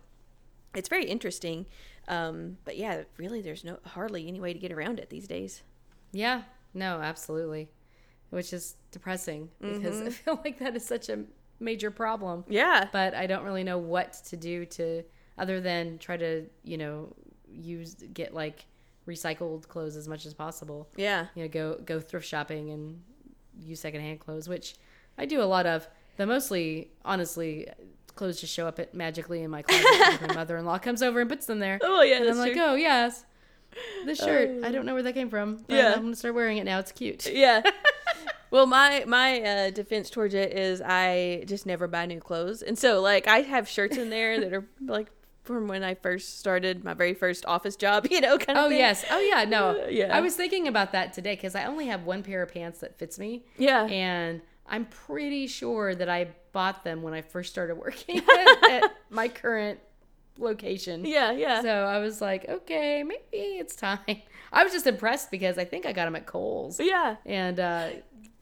[0.75, 1.67] it's very interesting
[2.09, 5.63] um, but yeah really there's no hardly any way to get around it these days
[6.13, 6.43] Yeah,
[6.75, 7.69] no, absolutely.
[8.31, 11.25] Which is depressing because I feel like that is such a
[11.61, 12.45] major problem.
[12.49, 15.03] yeah But I don't really know what to do to
[15.39, 17.15] other than try to, you know,
[17.47, 18.65] use get like
[19.07, 20.89] recycled clothes as much as possible.
[20.97, 23.03] yeah You know, go go thrift shopping and
[23.61, 24.75] use secondhand clothes, which
[25.19, 25.87] I do a lot of.
[26.17, 27.69] The mostly, honestly,
[28.15, 30.27] clothes just show up at, magically in my closet.
[30.29, 31.79] my mother-in-law comes over and puts them there.
[31.83, 32.63] oh yeah and I'm like, true.
[32.63, 33.25] oh yes,
[34.05, 34.63] this shirt.
[34.65, 35.65] I don't know where that came from.
[35.67, 35.93] But Yeah.
[35.95, 36.79] I'm gonna start wearing it now.
[36.79, 37.27] It's cute.
[37.33, 37.63] yeah.
[38.51, 42.79] Well, my my uh, defense towards it is I just never buy new clothes, and
[42.79, 45.09] so like I have shirts in there that are like
[45.43, 48.65] from when I first started my very first office job, you know, kind of.
[48.65, 48.79] Oh thing.
[48.79, 49.05] yes.
[49.11, 49.45] Oh yeah.
[49.45, 49.83] No.
[49.85, 50.17] Uh, yeah.
[50.17, 52.99] I was thinking about that today because I only have one pair of pants that
[52.99, 53.85] fits me, Yeah.
[53.87, 58.97] and I'm pretty sure that I bought them when I first started working at, at
[59.11, 59.81] my current
[60.39, 61.05] location.
[61.05, 61.33] yeah.
[61.33, 61.61] Yeah.
[61.63, 63.99] So I was like, okay, maybe it's time.
[64.53, 66.79] I was just impressed because I think I got them at Kohl's.
[66.81, 67.17] yeah.
[67.27, 67.89] And uh,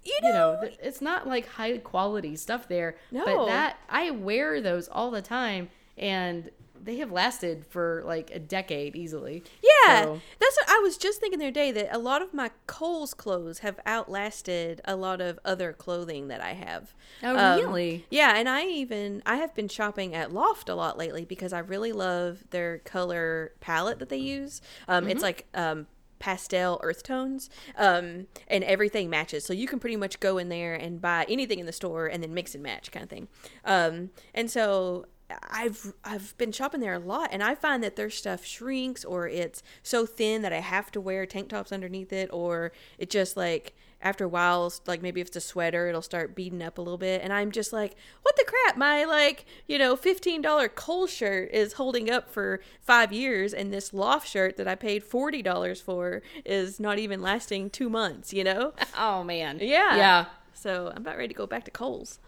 [0.05, 0.55] You you know.
[0.55, 2.97] know, th- it's not like high quality stuff there.
[3.11, 3.25] No.
[3.25, 6.51] But that I wear those all the time and
[6.83, 9.43] they have lasted for like a decade easily.
[9.63, 12.33] Yeah, So- that's what I was just thinking the other day that a lot of
[12.35, 16.95] my Kohl's clothes have outlasted a lot of other clothing that I have.
[17.23, 18.07] Oh, Um, really?
[18.11, 21.59] Yeah, and I even I have been shopping at Loft a lot lately because I
[21.61, 24.61] really love their color palette that they use.
[24.89, 25.11] Um, Mm-hmm.
[25.13, 25.87] It's like um,
[26.19, 29.45] pastel earth tones, um, and everything matches.
[29.45, 32.23] So you can pretty much go in there and buy anything in the store and
[32.23, 33.29] then mix and match kind of thing.
[33.65, 35.07] Um, and so
[35.49, 39.29] I've I've been shopping there a lot, and I find that their stuff shrinks or
[39.29, 43.37] it's so thin that I have to wear tank tops underneath it, or it just
[43.37, 46.81] like after a while, like maybe if it's a sweater, it'll start beating up a
[46.81, 48.77] little bit, and I'm just like, what the crap?
[48.77, 53.73] My like you know fifteen dollar Kohl's shirt is holding up for five years, and
[53.73, 58.33] this loft shirt that I paid forty dollars for is not even lasting two months.
[58.33, 58.73] You know?
[58.99, 59.59] Oh man.
[59.61, 59.97] Yeah.
[59.97, 60.25] Yeah.
[60.55, 62.19] So I'm about ready to go back to Kohl's.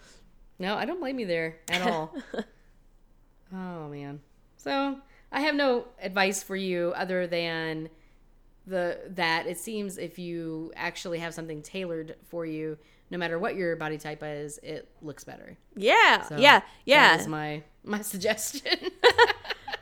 [0.59, 2.15] No, I don't blame you there at all.
[3.53, 4.21] oh man.
[4.57, 4.99] So
[5.31, 7.89] I have no advice for you other than
[8.67, 12.79] the that it seems if you actually have something tailored for you,
[13.11, 15.57] no matter what your body type is, it looks better.
[15.75, 17.17] Yeah, So yeah, yeah.
[17.17, 18.79] That is my my suggestion.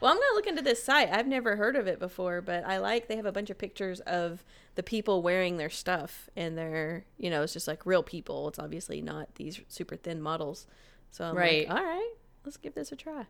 [0.01, 1.11] Well, I'm gonna look into this site.
[1.13, 4.01] I've never heard of it before, but I like they have a bunch of pictures
[4.01, 4.43] of
[4.75, 8.49] the people wearing their stuff, and they're you know it's just like real people.
[8.49, 10.67] It's obviously not these super thin models.
[11.11, 11.69] So I'm Right.
[11.69, 12.13] like, all right,
[12.47, 13.27] let's give this a try.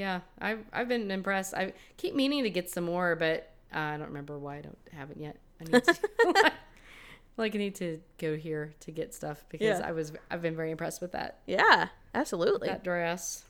[0.00, 1.52] Yeah, I've I've been impressed.
[1.52, 4.78] I keep meaning to get some more, but uh, I don't remember why I don't
[4.94, 5.36] have it yet.
[5.60, 5.94] I need to.
[7.36, 9.86] like I need to go here to get stuff because Yeah.
[9.86, 11.40] I was I've been very impressed with that.
[11.46, 12.68] Yeah, absolutely.
[12.68, 13.44] that dress.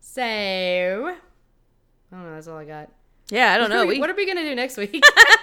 [0.00, 1.14] So, I
[2.10, 2.34] don't know.
[2.34, 2.90] That's all I got.
[3.30, 3.78] yeah, I don't know.
[3.78, 5.00] What are we, We, what are we gonna do next week?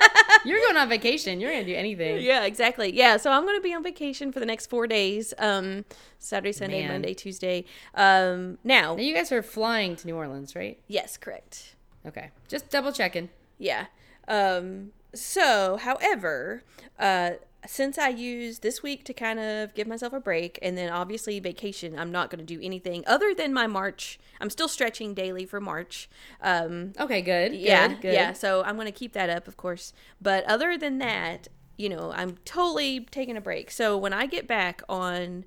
[0.46, 1.40] You're going on vacation.
[1.40, 2.22] You're gonna do anything.
[2.22, 2.96] yeah, exactly.
[2.96, 5.34] Yeah, so I'm going to be on vacation for the next four days.
[5.38, 5.86] Um,
[6.20, 6.92] Saturday, Sunday, Man.
[6.92, 7.66] Monday, Tuesday.
[7.96, 10.80] Um, now, Now you guys are flying to New Orleans, right?
[10.88, 11.76] yes, correct.
[12.06, 13.30] Okay, just double checking.
[13.60, 13.86] Yeah.
[14.28, 16.64] Um, so, however,
[16.98, 17.32] uh,
[17.67, 21.39] since I used this week to kind of give myself a break and then obviously
[21.39, 24.19] vacation, I'm not going to do anything other than my March.
[24.39, 26.10] I'm still stretching daily for March.
[26.41, 27.54] Um, Okay, good.
[27.54, 28.13] yeah, good, good.
[28.13, 28.34] yeah.
[28.34, 29.93] So I'm going to keep that up, of course.
[30.19, 31.47] But other than that,
[31.78, 33.71] you know, I'm totally taking a break.
[33.71, 35.45] So when I get back on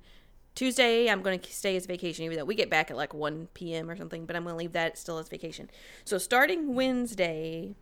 [0.54, 3.48] Tuesday, I'm going to stay as vacation, even though we get back at like 1
[3.54, 3.90] p.m.
[3.90, 5.68] or something, but I'm going to leave that still as vacation.
[6.04, 7.74] So starting Wednesday,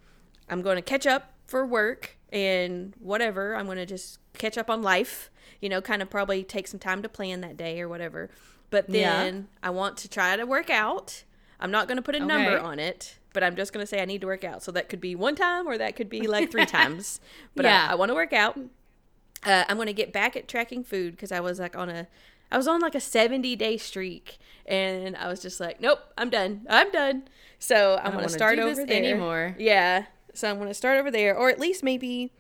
[0.49, 3.55] I'm going to catch up for work and whatever.
[3.57, 6.81] I'm going to just catch up on life, you know, kind of probably take some
[6.81, 8.31] time to plan that day or whatever.
[8.71, 9.25] But Yeah.
[9.25, 11.25] then I want to try to work out.
[11.61, 14.01] I'm not going to put a number on it, but I'm just going to say
[14.01, 14.63] I need to work out.
[14.63, 17.21] So that could be one time or that could be like three times.
[17.55, 17.87] But Yeah.
[17.89, 18.59] I, I want to work out.
[19.45, 22.07] Uh, I'm going to get back at tracking food because I was like on a,
[22.51, 26.31] I was on like a 70 day streak and I was just like, nope, I'm
[26.31, 26.67] done.
[26.69, 27.25] I'm done.
[27.59, 28.99] So I'm going to start do over this there.
[29.05, 29.55] anymore.
[29.59, 30.07] Yeah.
[30.35, 32.33] So I'm going to start over there or at least maybe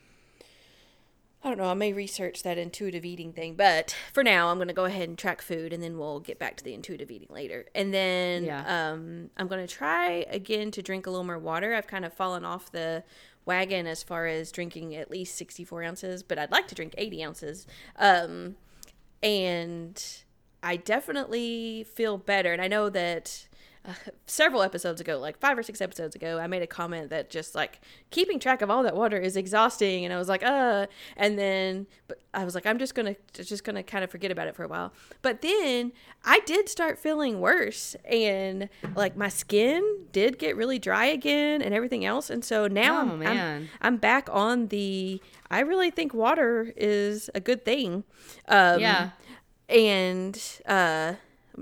[1.44, 4.68] I don't know, I may research that intuitive eating thing, but for now I'm going
[4.68, 7.26] to go ahead and track food and then we'll get back to the intuitive eating
[7.30, 7.66] later.
[7.74, 8.92] And then Yeah.
[8.92, 11.74] um I'm going to try again to drink a little more water.
[11.74, 13.02] I've kind of fallen off the
[13.44, 17.24] wagon as far as drinking at least 64 ounces, but I'd like to drink 80
[17.24, 17.66] ounces.
[17.96, 18.54] Um
[19.22, 20.00] and
[20.62, 22.52] I definitely feel better.
[22.52, 23.48] And I know that
[23.84, 23.92] uh,
[24.26, 27.54] several episodes ago, like five or six episodes ago, I made a comment that just
[27.54, 31.38] like keeping track of all that water is exhausting, and I was like, uh, and
[31.38, 34.54] then but I was like, I'm just gonna just gonna kind of forget about it
[34.54, 34.92] for a while.
[35.22, 35.92] But then
[36.24, 41.74] I did start feeling worse, and like my skin did get really dry again, and
[41.74, 43.68] everything else, and so now Oh, I'm, I'm.
[43.80, 45.20] I'm back on the.
[45.50, 48.04] I really think water is a good thing.
[48.48, 49.10] Um, Yeah.
[49.68, 51.14] and uh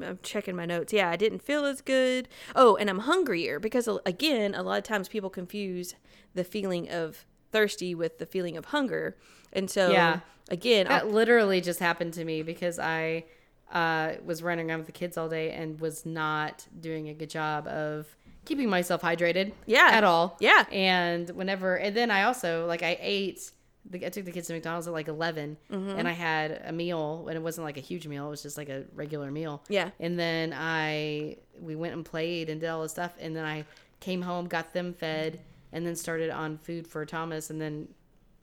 [0.03, 0.93] I'm- checking my notes.
[0.93, 2.29] Yeah, I didn't feel as good.
[2.55, 5.95] Oh, and I'm hungrier because again, a lot of times people confuse
[6.35, 9.17] the feeling of thirsty with the feeling of hunger.
[9.53, 10.21] And so Yeah.
[10.51, 13.25] again, I'll- That literally just happened to me because I
[13.73, 17.31] uh, was running around with the kids all day and was not doing a good
[17.31, 19.53] job of keeping myself hydrated.
[19.65, 19.89] Yeah.
[19.93, 20.37] At all.
[20.41, 20.65] Yeah.
[20.73, 23.53] And whenever, and then I also, like, I ate,
[23.89, 25.99] the, I took the kids to McDonald's at like 11 Mm-hmm.
[25.99, 28.27] and I had a meal and it wasn't like a huge meal.
[28.27, 29.63] It was just like a regular meal.
[29.69, 29.91] Yeah.
[29.99, 33.13] And then I, we went and played and did all this stuff.
[33.19, 33.65] And then I
[34.01, 35.41] came home, got them fed,
[35.73, 37.89] and then started on food for Thomas and then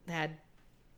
[0.07, 0.31] had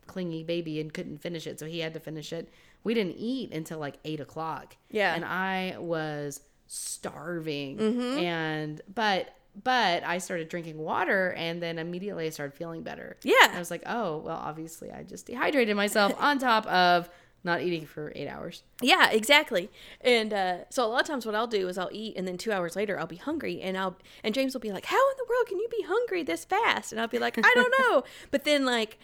[0.07, 2.49] clingy baby and couldn't finish it, so he had to finish it.
[2.83, 4.75] We didn't eat until like eight o'clock.
[4.89, 5.13] Yeah.
[5.15, 7.77] and I was starving.
[7.77, 8.19] Mm-hmm.
[8.19, 9.29] And but
[9.63, 13.17] but I started drinking water, and then immediately I started feeling better.
[13.23, 13.51] Yeah.
[13.53, 17.09] I was like, oh well, obviously I just dehydrated myself on top of
[17.43, 18.63] not eating for eight hours.
[18.81, 19.69] Yeah, exactly.
[20.01, 22.37] And uh, so a lot of times, what I'll do is I'll eat, and then
[22.37, 25.17] two hours later, I'll be hungry, and I'll and James will be like, "How in
[25.17, 28.03] the world can you be hungry this fast?" And I'll be like, "I don't know."
[28.31, 28.97] but then, like,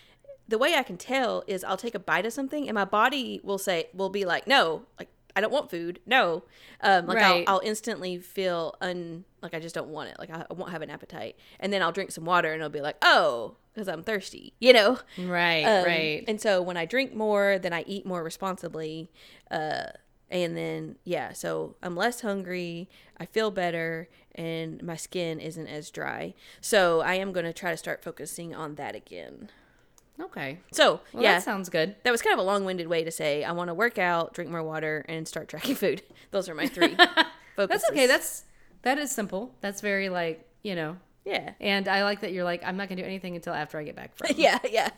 [0.48, 3.40] the way I can tell is I'll take a bite of something, and my body
[3.44, 6.00] will say, will be like, "No, like I don't want food.
[6.06, 6.44] No."
[6.82, 7.44] Um, like Right.
[7.48, 10.18] I'll, I'll instantly feel un like I just don't want it.
[10.20, 12.70] Like I, I won't have an appetite, and then I'll drink some water, and I'll
[12.70, 15.00] be like, "Oh." Because I'm thirsty, you know.
[15.20, 16.24] Right, Um, right.
[16.30, 19.12] And so when I drink more, then I eat more responsibly.
[19.52, 19.88] Uh,
[20.32, 22.88] and then, yeah, so I'm less hungry.
[23.18, 24.08] I feel better.
[24.34, 26.36] And my skin isn't as dry.
[26.62, 29.50] So I am going to try to start focusing on that again.
[30.20, 30.60] Okay.
[30.72, 31.34] So, Well, yeah.
[31.34, 31.96] that sounds good.
[32.04, 34.50] that was kind of a long-winded way to say I want to work out, drink
[34.50, 36.02] more water, and start tracking food.
[36.32, 37.26] Those are my three focuses.
[37.58, 38.08] That's okay.
[38.08, 38.44] That's
[38.84, 39.54] that is simple.
[39.62, 41.54] That's very like you know Yeah.
[41.60, 43.96] And I like that you're like, I'm not gonna do anything until after I get
[43.96, 44.90] back from Yeah, yeah.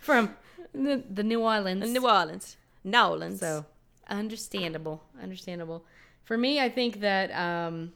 [0.00, 0.36] from
[0.72, 1.88] the, the New Orleans.
[1.90, 2.56] New Orleans.
[2.84, 3.40] New Orleans.
[3.40, 3.64] So
[4.08, 5.84] understandable, understandable.
[6.24, 7.92] For me, I think that um,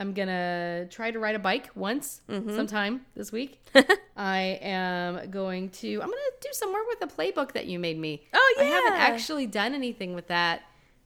[0.00, 2.54] I'm gonna try to ride a bike once, Mm-hmm.
[2.54, 3.60] sometime this week.
[4.16, 5.94] I am going to.
[6.02, 8.22] I'm gonna do some work with the playbook that you made me.
[8.32, 10.62] Oh, yeah, I haven't actually done anything with that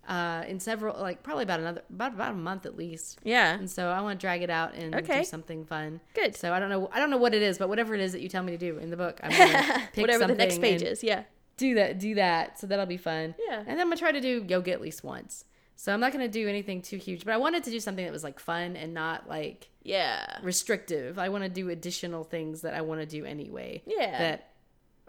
[0.09, 3.21] uh, in several, like probably about another, about about a month at least.
[3.25, 3.55] yeah.
[3.55, 5.21] And so I want to drag it out and Okay.
[5.21, 6.01] do something fun.
[6.15, 6.37] Good.
[6.37, 6.91] So I don't know.
[6.93, 8.59] I don't know what it is, but whatever it is that you tell me to
[8.59, 11.03] do in the book, I'm gonna pick Whatever the next page is.
[11.03, 11.23] Yeah.
[11.59, 13.59] do that do that so that'll be fun Yeah.
[13.59, 15.45] and then i'm gonna try to do yoga at least once
[15.77, 18.13] so i'm not gonna do anything too huge but i wanted to do something that
[18.13, 20.39] was like fun and not like Yeah.
[20.43, 21.19] restrictive.
[21.19, 24.19] I want to do additional things that i want to do anyway Yeah.
[24.19, 24.51] that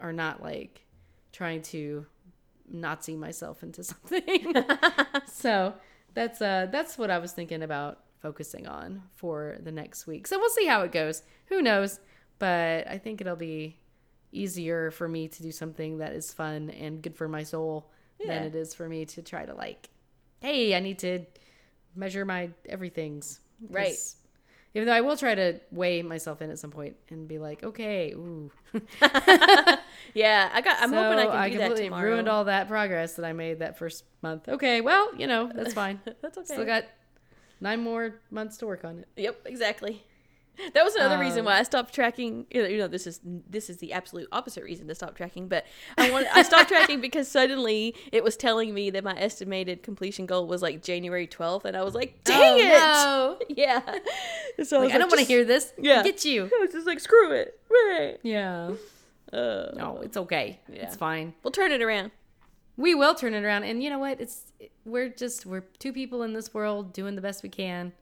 [0.00, 0.84] are not like
[1.32, 2.06] trying to
[2.68, 4.54] nazi myself into something.
[5.26, 5.74] So
[6.14, 10.26] that's uh that's what i was thinking about focusing on for the next week.
[10.26, 11.22] So we'll see how it goes.
[11.46, 12.00] Who knows?
[12.38, 13.78] But i think it'll be
[14.32, 17.90] easier for me to do something that is fun and good for my soul
[18.26, 19.90] than it is for me to try to like
[20.40, 21.24] hey i need to
[21.94, 23.40] measure my everything's.
[23.70, 23.96] Right.
[24.74, 27.62] even though i will try to weigh myself in at some point and be like
[27.62, 28.50] okay ooh
[30.14, 30.50] Yeah.
[30.52, 30.80] I got.
[30.80, 32.04] I'm hoping I So can do that completely tomorrow.
[32.10, 34.48] ruined all that progress that I made that first month.
[34.48, 36.00] Okay, well, you know, that's fine.
[36.22, 36.44] That's okay.
[36.54, 36.84] Still got
[37.60, 39.08] nine more months to work on it.
[39.16, 40.04] Yep, exactly.
[40.72, 42.46] That was another reason Um, why I stopped tracking.
[42.50, 45.48] You know, this is this is the absolute opposite reason to stop tracking.
[45.48, 45.66] But
[45.98, 50.26] I wanted I stopped tracking because suddenly it was telling me that my estimated completion
[50.26, 53.54] goal was like January twelfth, and I was like, "Dang Oh, it!" no.
[53.56, 53.80] Yeah.
[54.64, 55.72] So I, Like, I don't want to hear this.
[55.76, 56.02] Yeah.
[56.04, 56.44] Get you.
[56.44, 58.18] I was just like, "Screw it!" Right.
[58.22, 58.70] Yeah.
[59.32, 60.60] Uh, No, it's okay.
[60.72, 60.84] Yeah.
[60.84, 61.34] It's fine.
[61.42, 62.12] We'll turn it around.
[62.76, 63.64] We will turn it around.
[63.64, 64.20] And you know what?
[64.20, 64.52] It's
[64.84, 67.92] we're just we're two people in this world doing the best we can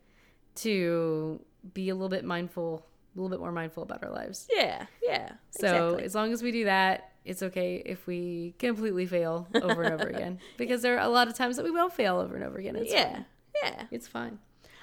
[0.57, 1.41] to
[1.75, 4.49] be a little bit mindful, a little bit more mindful about our lives.
[4.55, 4.87] Yeah.
[5.03, 5.33] Yeah.
[5.51, 6.05] So exactly.
[6.05, 10.09] as long as we do that, it's okay if we completely fail over and over
[10.09, 10.41] again.
[10.57, 12.77] Because there are a lot of times that we will fail over and over again.
[12.77, 13.13] It's yeah.
[13.13, 13.27] fine.
[13.63, 13.83] Yeah.
[13.91, 14.39] It's fine.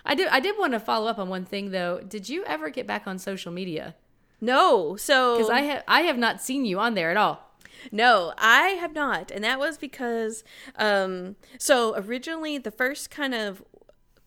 [0.05, 1.99] I did I did want to follow up on one thing though.
[1.99, 3.95] Did you ever get back on social media?
[4.41, 4.95] No.
[4.95, 7.45] So Because I have I have not seen you on there at all.
[7.91, 9.31] No, I have not.
[9.31, 10.43] And that was because
[10.77, 13.63] um so originally the first kind of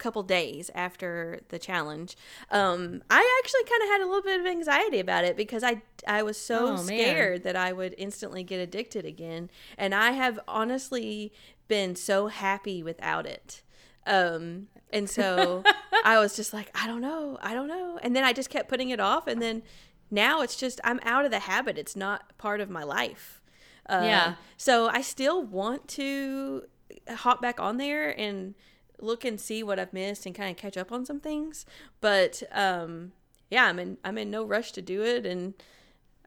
[0.03, 2.17] couple days after the challenge,
[2.51, 5.75] um I actually kind of had a little bit of anxiety about it because I
[6.19, 6.85] I was so Oh, man.
[6.87, 9.43] scared that I would instantly get addicted again
[9.79, 11.33] and I have honestly
[11.69, 13.63] been so happy without it.
[14.07, 15.63] Um and so
[16.05, 17.99] I was just like I don't know, I don't know.
[18.03, 19.63] And then I just kept putting it off and then
[20.11, 21.79] now it's just I'm out of the habit.
[21.79, 23.41] It's not part of my life.
[23.89, 24.35] Uh, Yeah.
[24.57, 26.65] So I still want to
[27.09, 28.55] hop back on there and
[29.03, 31.67] look and see what I've missed and kind of catch up on some things.
[32.01, 33.13] But um,
[33.51, 35.55] yeah, I'm in I'm in no rush to do it, and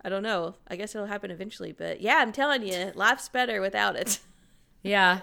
[0.03, 0.55] I don't know.
[0.67, 1.71] I guess it'll happen eventually.
[1.71, 4.19] But yeah, I'm telling you, life's better without it.
[4.85, 5.21] Yeah.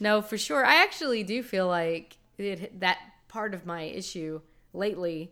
[0.00, 0.64] No, for sure.
[0.64, 2.96] I actually do feel like it, that
[3.28, 4.40] part of my issue
[4.72, 5.30] lately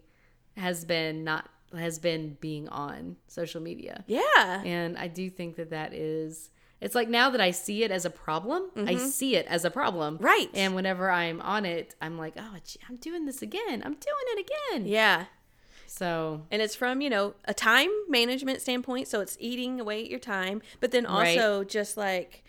[0.59, 4.05] has been not has been being on social media.
[4.07, 4.63] Yeah.
[4.63, 6.51] And I do think that that is
[6.83, 9.71] it's like now that I see it as a problem, I see it as a
[9.71, 10.17] problem.
[10.17, 10.25] Mm-hmm.
[10.25, 10.51] Right.
[10.53, 13.83] And whenever I'm on it, I'm like, "Oh, gee, I'm doing this again.
[13.85, 15.27] I'm doing it again." Yeah.
[15.87, 19.09] So, And it's from, you know, a time management standpoint.
[19.09, 20.63] So it's eating away at your time.
[20.81, 22.45] But then also just like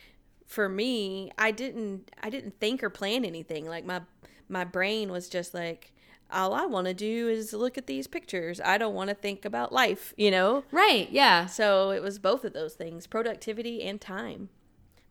[0.48, 3.66] for me, I didn't I didn't think or plan anything.
[3.66, 4.02] Like my
[4.48, 5.93] my brain was just like,
[6.34, 8.60] all I want to do is look at these pictures.
[8.64, 10.64] I don't want to think about life, you know?
[10.72, 11.46] right, yeah.
[11.46, 14.50] So it was both of those things, productivity and time.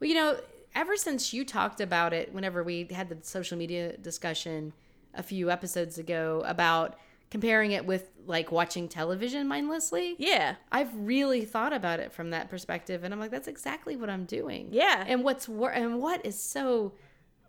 [0.01, 0.39] Well, you know,
[0.75, 4.73] ever since you talked about it, whenever we had the social media discussion
[5.15, 6.99] a few episodes ago about
[7.31, 10.57] comparing it with like watching television mindlessly, Yeah.
[10.71, 14.25] I've really thought about it from that perspective, and I'm like, that's exactly what I'm
[14.25, 14.69] doing.
[14.71, 15.05] Yeah.
[15.07, 16.93] And what's wor- and what is so,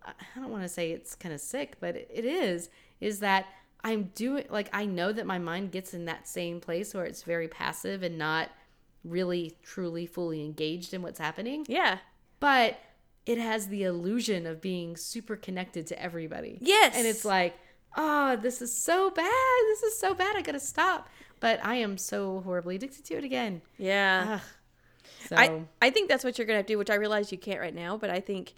[0.06, 2.70] I don't want to say it's kind of sick, but it, it is,
[3.02, 3.46] is that
[3.84, 7.24] I'm doing like I know that my mind gets in that same place where it's
[7.24, 8.50] very passive and not
[9.04, 11.98] really truly fully engaged in what's happening Yeah.
[12.40, 12.80] but
[13.26, 16.58] it has the illusion of being super connected to everybody.
[16.62, 16.94] Yes.
[16.98, 17.58] And it's like,
[17.96, 19.62] oh, this is so bad.
[19.68, 20.36] This is so bad.
[20.36, 21.08] I gotta stop.
[21.40, 23.62] But I am so horribly addicted to it again.
[23.78, 24.40] Yeah.
[24.42, 24.42] Ugh.
[25.30, 27.38] So I, I think that's what you're gonna have to do, which I realize you
[27.38, 28.54] can't right now, but I think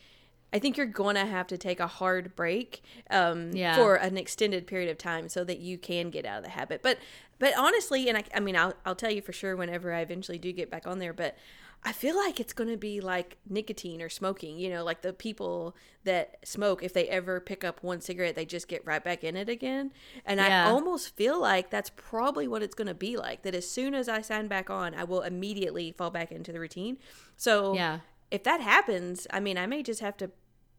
[0.55, 3.75] I think you're going to have to take a hard break um, Yeah.
[3.75, 6.81] for an extended period of time so that you can get out of the habit.
[6.81, 6.97] But
[7.39, 10.37] but honestly, and I, I mean, I'll, I'll tell you for sure whenever I eventually
[10.37, 11.35] do get back on there, but
[11.83, 15.11] I feel like it's going to be like nicotine or smoking, you know, like the
[15.11, 15.75] people
[16.05, 19.35] that smoke, if they ever pick up one cigarette, they just get right back in
[19.35, 19.91] it again.
[20.25, 23.43] And I almost feel like that's probably what it's going to be like.
[23.43, 26.59] That as soon as I sign back on, I will immediately fall back into the
[26.61, 26.97] routine.
[27.37, 27.99] So Yeah.
[28.31, 30.31] if that happens, I mean, I may just have to,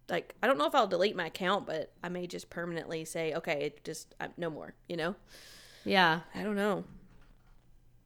[0.08, 3.34] like, I don't know if I'll delete my account, but I may just permanently say,
[3.34, 5.14] okay, just uh, no more, you know?
[5.84, 6.20] Yeah.
[6.34, 6.84] I don't know.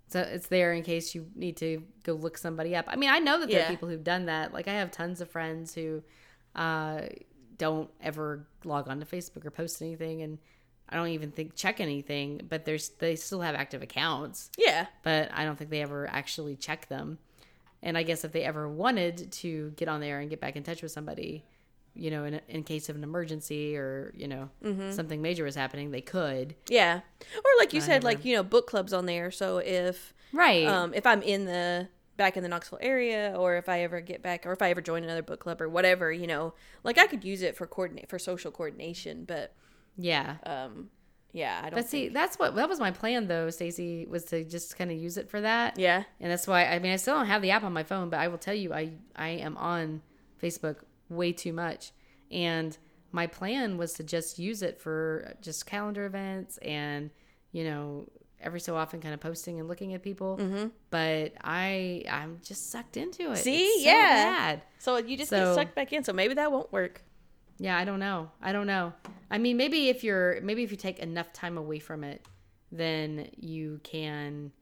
[0.08, 2.86] So it's there in case you need to go look somebody up.
[2.88, 3.66] I mean, I know that there Yeah.
[3.66, 4.52] are people who've done that.
[4.52, 6.02] Like I have tons of friends who
[6.56, 7.02] uh,
[7.58, 10.38] don't ever log on to Facebook or post anything, and
[10.88, 12.40] I don't even think check anything.
[12.48, 14.86] But there's they still have active accounts, Yeah.
[15.04, 17.18] but I don't think they ever actually check them.
[17.82, 20.64] And I guess if they ever wanted to get on there and get back in
[20.64, 21.44] touch with somebody,
[22.00, 24.90] you know, in in case of an emergency or you know Mm-hmm.
[24.92, 26.54] something major was happening, they could.
[26.68, 27.00] Yeah.
[27.36, 29.30] Or like you I said, never- like, you know, book clubs on there.
[29.30, 30.66] So if, Right.
[30.66, 34.22] um, if I'm in the, back in the Knoxville area, or if I ever get
[34.22, 37.06] back, or if I ever join another book club or whatever, you know, like I
[37.06, 39.54] could use it for coordinate, for social coordination, but,
[39.96, 40.36] yeah.
[40.44, 40.90] um,
[41.32, 44.42] yeah, I don't But see, that's what that was my plan though, Stacey, was to
[44.44, 45.78] just kind of use it for that.
[45.78, 46.02] yeah.
[46.20, 48.18] And that's why I mean I still don't have the app on my phone, but
[48.18, 50.02] I will tell you I I am on
[50.42, 50.78] Facebook
[51.10, 51.92] way too much.
[52.30, 52.76] And
[53.12, 57.10] my plan was to just use it for just calendar events and
[57.52, 58.08] you know
[58.40, 60.38] every so often kind of posting and looking at people.
[60.40, 60.68] Mm-hmm.
[60.90, 63.36] But I I'm just sucked into it.
[63.38, 63.82] See?
[63.82, 63.92] So Yeah.
[64.08, 64.62] bad.
[64.78, 66.04] So you just get sucked back in.
[66.04, 67.02] So maybe that won't work.
[67.58, 68.30] Yeah, I don't know.
[68.40, 68.94] I don't know.
[69.30, 72.24] I mean, maybe if you're maybe if you take enough time away from it,
[72.72, 74.52] then you can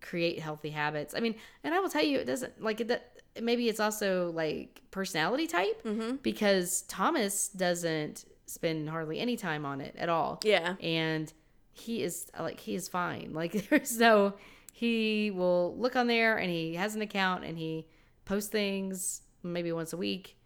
[0.00, 1.14] create healthy habits.
[1.14, 3.02] I mean, and I will tell you, it doesn't like it.
[3.40, 6.16] Maybe it's also like personality type Mm-hmm.
[6.16, 10.40] because Thomas doesn't spend hardly any time on it at all.
[10.44, 10.74] Yeah.
[10.82, 11.32] and
[11.74, 13.32] he is like he is fine.
[13.34, 14.34] Like there's no.
[14.74, 17.86] He will look on there and he has an account and he
[18.24, 20.36] posts things maybe once a week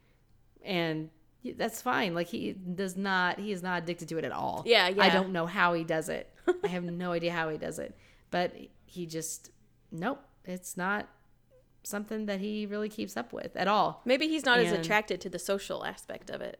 [0.64, 1.10] and
[1.56, 2.14] that's fine.
[2.14, 4.62] Like he does not, he is not addicted to it at all.
[4.66, 5.02] Yeah, yeah.
[5.04, 6.32] I don't know how he does it.
[6.64, 7.96] I have no idea how he does it,
[8.30, 9.50] but he just,
[9.92, 11.08] nope, it's not
[11.86, 14.02] something that he really keeps up with at all.
[14.04, 16.58] Maybe he's not as attracted to the social aspect of it.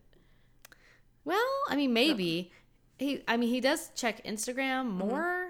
[1.24, 2.53] Well, I mean, maybe
[2.99, 4.99] he, I mean, he does check Instagram Mm-hmm.
[4.99, 5.47] more,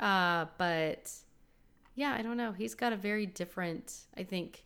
[0.00, 1.12] uh, but
[1.94, 2.52] yeah, I don't know.
[2.52, 4.64] He's got a very different, I think,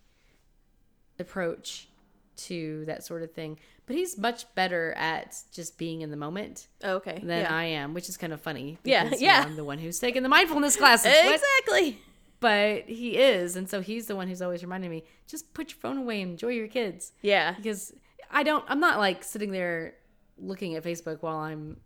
[1.19, 1.89] approach
[2.37, 3.59] to that sort of thing.
[3.87, 7.19] But he's much better at just being in the moment Oh, okay.
[7.23, 7.55] than yeah.
[7.55, 8.79] I am, which is kind of funny.
[8.85, 9.41] Yeah, you yeah.
[9.41, 11.13] know, I'm the one who's taking the mindfulness classes.
[11.25, 11.99] Exactly.
[12.43, 15.79] But he is, and so he's the one who's always reminding me, just put your
[15.79, 17.13] phone away and enjoy your kids.
[17.23, 17.55] Yeah.
[17.57, 17.95] Because
[18.31, 19.95] I don't, I'm not like sitting there
[20.37, 21.79] looking at Facebook while I'm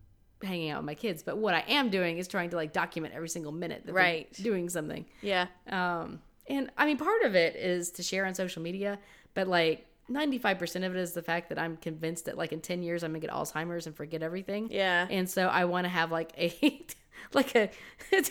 [0.43, 1.23] hanging out with my kids.
[1.23, 4.33] But what I am doing is trying to like document every single minute that Right.
[4.33, 5.05] doing something.
[5.23, 5.47] Yeah.
[5.69, 8.99] Um, and I mean, part of it is to share on social media,
[9.35, 12.83] but like 95% of it is the fact that I'm convinced that like in 10
[12.83, 14.69] years I'm gonna get Alzheimer's and forget everything.
[14.71, 15.07] Yeah.
[15.11, 16.49] And so I want to have like a
[17.33, 17.71] like a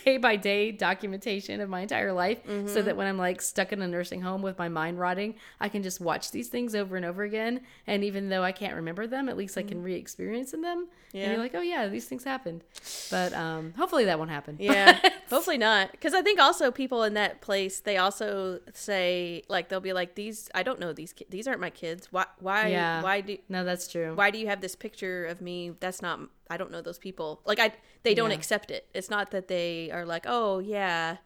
[0.04, 2.86] day by day documentation of my entire life so Mm-hmm.
[2.86, 5.84] that when I'm like stuck in a nursing home with my mind rotting, I can
[5.84, 7.62] just watch these things over and over again.
[7.88, 10.80] And even though I can't remember them, at least I can re experience in them.
[10.80, 11.18] And Mm-hmm.
[11.18, 11.30] Yeah.
[11.32, 12.64] you're like, oh yeah, these things happened.
[13.10, 14.58] But um, hopefully that won't happen.
[14.60, 15.00] Yeah.
[15.30, 15.92] Hopefully not.
[15.92, 20.16] Because I think also people in that place, they also say, like, they'll be like,
[20.16, 21.30] these, I don't know these kids.
[21.32, 22.10] These aren't my kids.
[22.12, 23.02] Why, why, Yeah.
[23.02, 24.14] why do, no, that's true.
[24.14, 25.72] why do you have this picture of me?
[25.80, 26.20] That's not,
[26.50, 27.42] I don't know those people.
[27.46, 27.72] Like, I,
[28.04, 28.38] they don't Yeah.
[28.38, 28.88] accept it.
[28.94, 31.18] It's not that they are like, oh, yeah.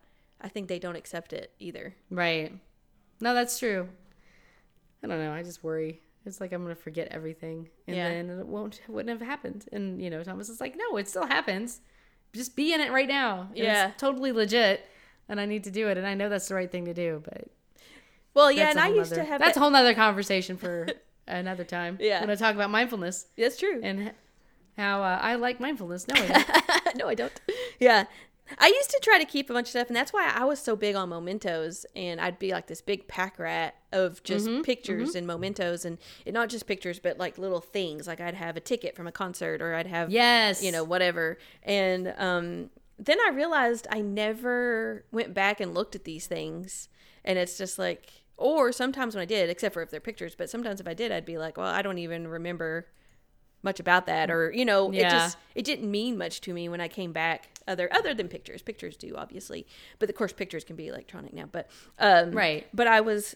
[0.41, 1.95] I think they don't accept it either.
[2.09, 2.53] Right.
[3.19, 3.89] No, that's true.
[5.03, 5.33] I don't know.
[5.33, 6.01] I just worry.
[6.25, 8.09] It's like I'm gonna forget everything, and Yeah.
[8.09, 9.65] then it won't wouldn't have happened.
[9.71, 11.79] And you know, Thomas is like, no, it still happens.
[12.33, 13.47] Just be in it right now.
[13.49, 13.87] And Yeah.
[13.89, 14.85] it's totally legit,
[15.29, 17.21] and I need to do it, and I know that's the right thing to do.
[17.23, 17.45] But
[18.33, 18.69] Well, yeah.
[18.69, 20.87] And I used nother- to have that's that- a whole nother conversation for
[21.27, 21.97] another time.
[21.99, 22.19] Yeah.
[22.21, 23.79] when I talk about mindfulness That's true.
[23.81, 24.13] and
[24.79, 26.07] how uh, I like mindfulness.
[26.07, 26.95] No, I don't.
[26.97, 27.39] no, I don't.
[27.79, 28.05] Yeah.
[28.57, 30.59] I used to try to keep a bunch of stuff, and that's why I was
[30.59, 31.85] so big on mementos.
[31.95, 35.99] And I'd be like this big pack rat of just Mm-hmm, pictures and mementos, and,
[36.25, 38.07] and not just pictures, but like little things.
[38.07, 41.37] Like I'd have a ticket from a concert, or I'd have, yes, you know, whatever.
[41.61, 46.89] And um, then I realized I never went back and looked at these things,
[47.23, 50.49] and it's just like, or sometimes when I did, except for if they're pictures, but
[50.49, 52.87] sometimes if I did, I'd be like, well, I don't even remember
[53.61, 56.79] much about that or you know it just it didn't mean much to me when
[56.79, 59.67] i came back other other than pictures pictures do obviously
[59.99, 62.67] but of course pictures can be electronic now but um Right.
[62.73, 63.35] but i was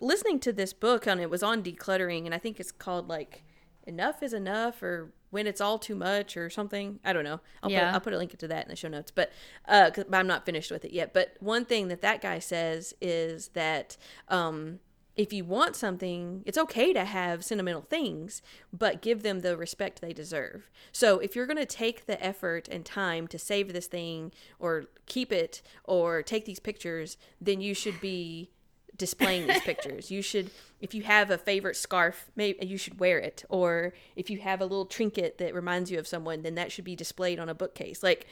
[0.00, 3.44] listening to this book and it was on decluttering and I think it's called like
[3.86, 6.98] enough is enough or when it's all too much or something.
[7.04, 7.40] I don't know.
[7.62, 7.84] I'll Yeah.
[7.90, 9.10] put I'll put a link to that in the show notes.
[9.10, 9.30] But
[9.68, 11.12] uh 'cause- but I'm not finished with it yet.
[11.12, 13.98] But one thing that that guy says is that
[14.28, 14.80] um
[15.20, 18.40] if you want something, it's okay to have sentimental things,
[18.72, 20.70] but give them the respect they deserve.
[20.92, 24.86] So if you're going to take the effort and time to save this thing or
[25.04, 28.48] keep it or take these pictures, then you should be
[28.96, 30.10] displaying these pictures.
[30.10, 34.30] You should if you have a favorite scarf, maybe you should wear it or if
[34.30, 37.38] you have a little trinket that reminds you of someone, then that should be displayed
[37.38, 38.02] on a bookcase.
[38.02, 38.26] Like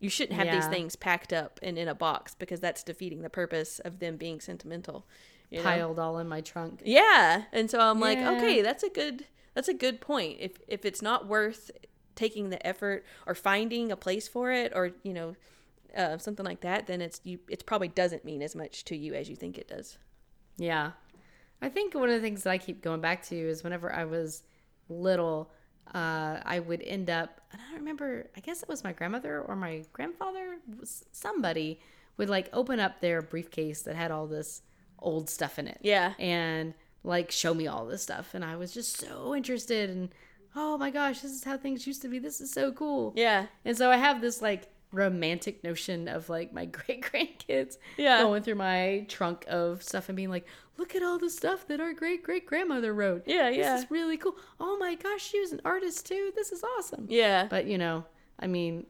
[0.00, 3.30] you shouldn't have these things packed up and in a box because that's defeating the
[3.30, 5.06] purpose of them being sentimental.
[5.52, 5.64] You know?
[5.64, 6.80] Piled all in my trunk.
[6.84, 7.44] Yeah.
[7.52, 10.38] And so I'm like, okay, that's a good that's a good point.
[10.40, 11.70] If if it's not worth
[12.14, 15.36] taking the effort or finding a place for it or, you know,
[15.96, 19.14] uh, something like that, then it's you it probably doesn't mean as much to you
[19.14, 19.98] as you think it does.
[20.56, 20.92] Yeah.
[21.60, 24.04] I think one of the things that I keep going back to is whenever I
[24.04, 24.42] was
[24.88, 25.50] little,
[25.94, 29.40] uh, I would end up, and I don't remember, I guess it was my grandmother
[29.40, 31.78] or my grandfather, was- somebody
[32.16, 34.62] would like open up their briefcase that had all this
[35.02, 35.78] old stuff in it.
[35.82, 36.14] Yeah.
[36.18, 36.74] And
[37.04, 38.34] like show me all this stuff.
[38.34, 40.10] And I was just so interested and,
[40.56, 42.18] oh my gosh, this is how things used to be.
[42.18, 43.12] This is so cool.
[43.16, 43.46] Yeah.
[43.64, 48.20] And so I have this like romantic notion of like my great grandkids Yeah.
[48.22, 50.46] going through my trunk of stuff and being like,
[50.76, 53.22] look at all the stuff that our great great grandmother wrote.
[53.26, 53.74] Yeah, yeah.
[53.74, 54.36] This is really cool.
[54.60, 56.32] Oh my gosh, she was an artist too.
[56.34, 57.06] This is awesome.
[57.08, 57.46] Yeah.
[57.48, 58.04] But you know,
[58.38, 58.86] I mean,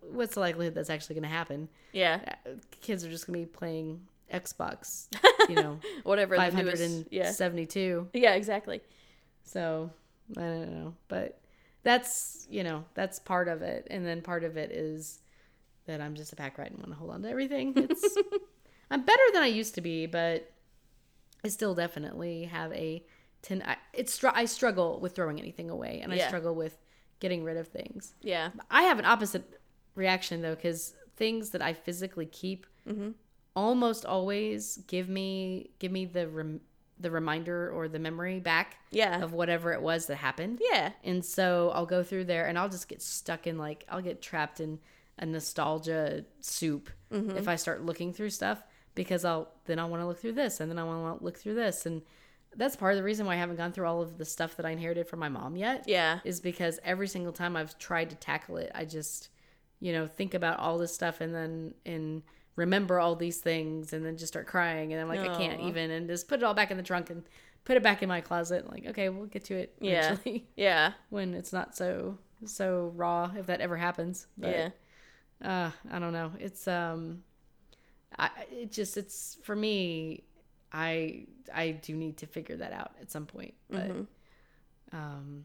[0.00, 1.68] what's the likelihood that's actually going to happen?
[1.92, 2.20] Yeah.
[2.46, 2.50] Uh,
[2.80, 4.00] Kids are just going to be playing
[4.32, 5.08] Xbox,
[5.48, 7.12] you know, Whatever the newest.
[7.12, 7.24] Yeah.
[7.24, 8.08] 572.
[8.14, 8.80] Yeah, exactly.
[9.44, 9.90] So
[10.36, 11.38] I don't know, but
[11.82, 15.20] that's you know that's part of it, and then part of it is
[15.86, 17.74] that I'm just a pack rat and want to hold on to everything.
[17.76, 18.16] It's
[18.90, 20.50] I'm better than I used to be, but
[21.44, 23.04] I still definitely have a
[23.42, 23.62] ten.
[23.66, 26.78] I, it's str- I struggle with throwing anything away, and I struggle with
[27.20, 28.14] getting rid of things.
[28.22, 28.50] Yeah.
[28.70, 29.60] I have an opposite
[29.94, 33.12] reaction though, because things that I physically keep Mm-hmm.
[33.56, 36.60] Almost always give me give me the rem-
[36.98, 39.22] the reminder or the memory back Yeah.
[39.22, 40.60] of whatever it was that happened.
[40.62, 40.92] Yeah.
[41.02, 44.22] And so I'll go through there and I'll just get stuck in like I'll get
[44.22, 44.78] trapped in
[45.18, 47.36] a nostalgia soup Mm-hmm.
[47.36, 48.60] if I start looking through stuff
[48.96, 51.36] because I'll then I want to look through this and then I want to look
[51.38, 52.02] through this and
[52.56, 54.66] that's part of the reason why I haven't gone through all of the stuff that
[54.66, 55.84] I inherited from my mom yet.
[55.88, 56.18] Yeah.
[56.24, 59.28] Is because every single time I've tried to tackle it, I just
[59.80, 62.22] you know think about all this stuff and then and
[62.56, 65.90] remember all these things and then just start crying and I'm like I can't even
[65.90, 67.22] and just put it all back in the trunk and
[67.64, 70.12] put it back in my closet like okay we'll get to it Yeah.
[70.12, 70.92] eventually Yeah.
[71.10, 74.68] when it's not so so raw if that ever happens but Yeah.
[75.44, 77.22] uh i don't know it's um
[78.18, 80.22] i it just it's for me
[80.72, 84.06] i i do need to figure that out at some point but Mhm.
[84.92, 85.44] um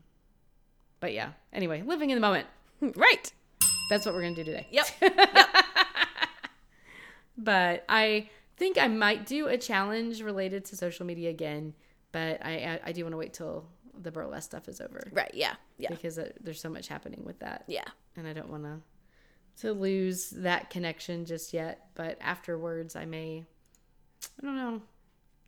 [1.00, 2.48] but yeah anyway living in the moment
[2.82, 3.32] Right.
[3.90, 4.86] that's what we're gonna do today Yep.
[7.44, 8.28] but i
[8.58, 11.74] think i might do a challenge related to social media again
[12.12, 13.66] but i i, I do want to wait till
[14.02, 15.32] the burlesque stuff is over Right.
[15.34, 15.56] Yeah.
[15.78, 15.90] Yeah.
[15.90, 17.84] because uh, there's so much happening with that Yeah.
[18.16, 18.80] and I don't want to
[19.62, 21.90] to lose that connection just yet.
[21.96, 23.44] But afterwards, I may,
[24.42, 24.82] I don't know,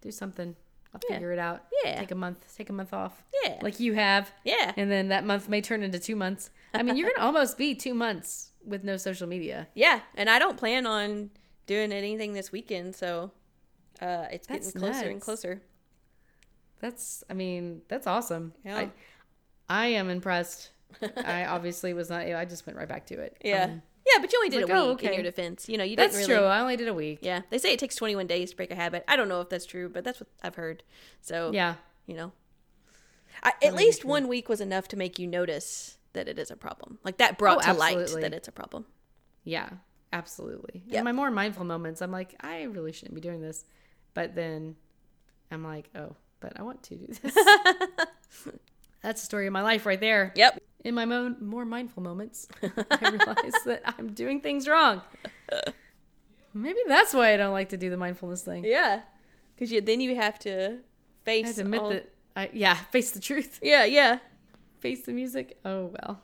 [0.02, 0.54] do something.
[0.94, 1.16] I'll Yeah.
[1.16, 1.64] figure it out.
[1.86, 1.98] Yeah.
[2.02, 2.54] Take a month.
[2.58, 3.58] Take a month off, Yeah.
[3.62, 4.74] like you have, yeah.
[4.76, 6.50] and then that month may turn into two months.
[6.74, 9.70] I mean, you're gonna almost be two months with no social media.
[9.76, 10.02] Yeah.
[10.16, 11.30] And I don't plan on
[11.72, 13.32] doing anything this weekend, so
[14.02, 15.62] uh, it's That's getting closer and closer.
[16.82, 18.54] That's, I mean, that's awesome.
[18.66, 18.78] Yeah.
[18.78, 18.92] I,
[19.70, 20.72] I am impressed.
[21.02, 22.24] I obviously was not.
[22.24, 23.38] I just went right back to it.
[23.42, 23.66] Yeah.
[23.66, 25.70] Um, yeah, but you only did like, a week oh, in your defense.
[25.70, 26.42] You know, you that's didn't really.
[26.42, 26.48] true.
[26.50, 27.20] I only did a week.
[27.22, 29.06] Yeah, they say it takes 21 days to break a habit.
[29.08, 30.84] I don't know if that's true, but that's what I've heard.
[31.22, 31.76] So, Yeah.
[32.06, 32.34] you know,
[33.44, 36.58] I, at least one week was enough to make you notice that it is a
[36.58, 36.98] problem.
[37.06, 38.86] Like that brought Oh, to light that it's a problem.
[39.46, 39.70] Yeah,
[40.14, 40.84] absolutely.
[40.88, 41.00] Yep.
[41.00, 43.66] In my more mindful moments, I'm like, I really shouldn't be doing this.
[44.14, 44.76] But then
[45.52, 47.20] I'm like, oh, but I want to do this.
[49.02, 50.32] That's the story of my life right there.
[50.36, 50.62] Yep.
[50.84, 55.02] In my mo- more mindful moments, I realize that I'm doing things wrong.
[56.54, 58.66] Maybe that's why I don't like to do the mindfulness thing.
[58.66, 59.02] Yeah.
[59.56, 60.78] Because then you have to I
[61.24, 61.46] face.
[61.48, 64.20] have to admit all- that, I, yeah, face the truth, Yeah, yeah.
[64.80, 65.58] face the music.
[65.66, 66.22] Oh, well.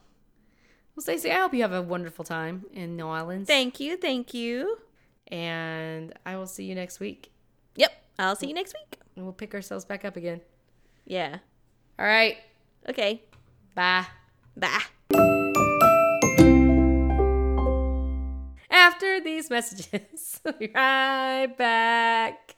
[0.97, 3.45] Well, Stacey, I hope you have a wonderful time in New Orleans.
[3.45, 3.97] Thank you.
[3.97, 4.79] Thank you.
[5.27, 7.31] and I will see you next week.
[7.75, 7.91] Yep.
[8.17, 8.99] I'll see you next week.
[9.15, 10.41] And we'll pick ourselves back up again.
[11.05, 11.37] Yeah.
[11.99, 12.37] All right.
[12.89, 13.21] Okay.
[13.75, 14.07] Bye.
[14.55, 14.81] Bye.
[18.71, 22.55] After these messages, we'll be right back.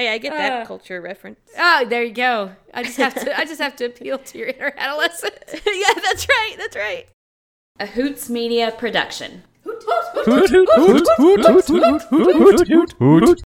[0.00, 0.64] Hey, I get that Uh.
[0.66, 1.40] culture reference.
[1.58, 2.52] Oh, there you go.
[2.72, 3.38] I just have to.
[3.38, 5.34] I just have to appeal to your inner adolescent.
[5.52, 6.54] yeah, that's right.
[6.56, 7.06] That's right.
[7.78, 9.42] A Hoots Media production.
[9.62, 12.92] Hoot, hoot, hoot, hoot, hoot, hoot, hoot, hoot, hoot,
[13.28, 13.42] hoot.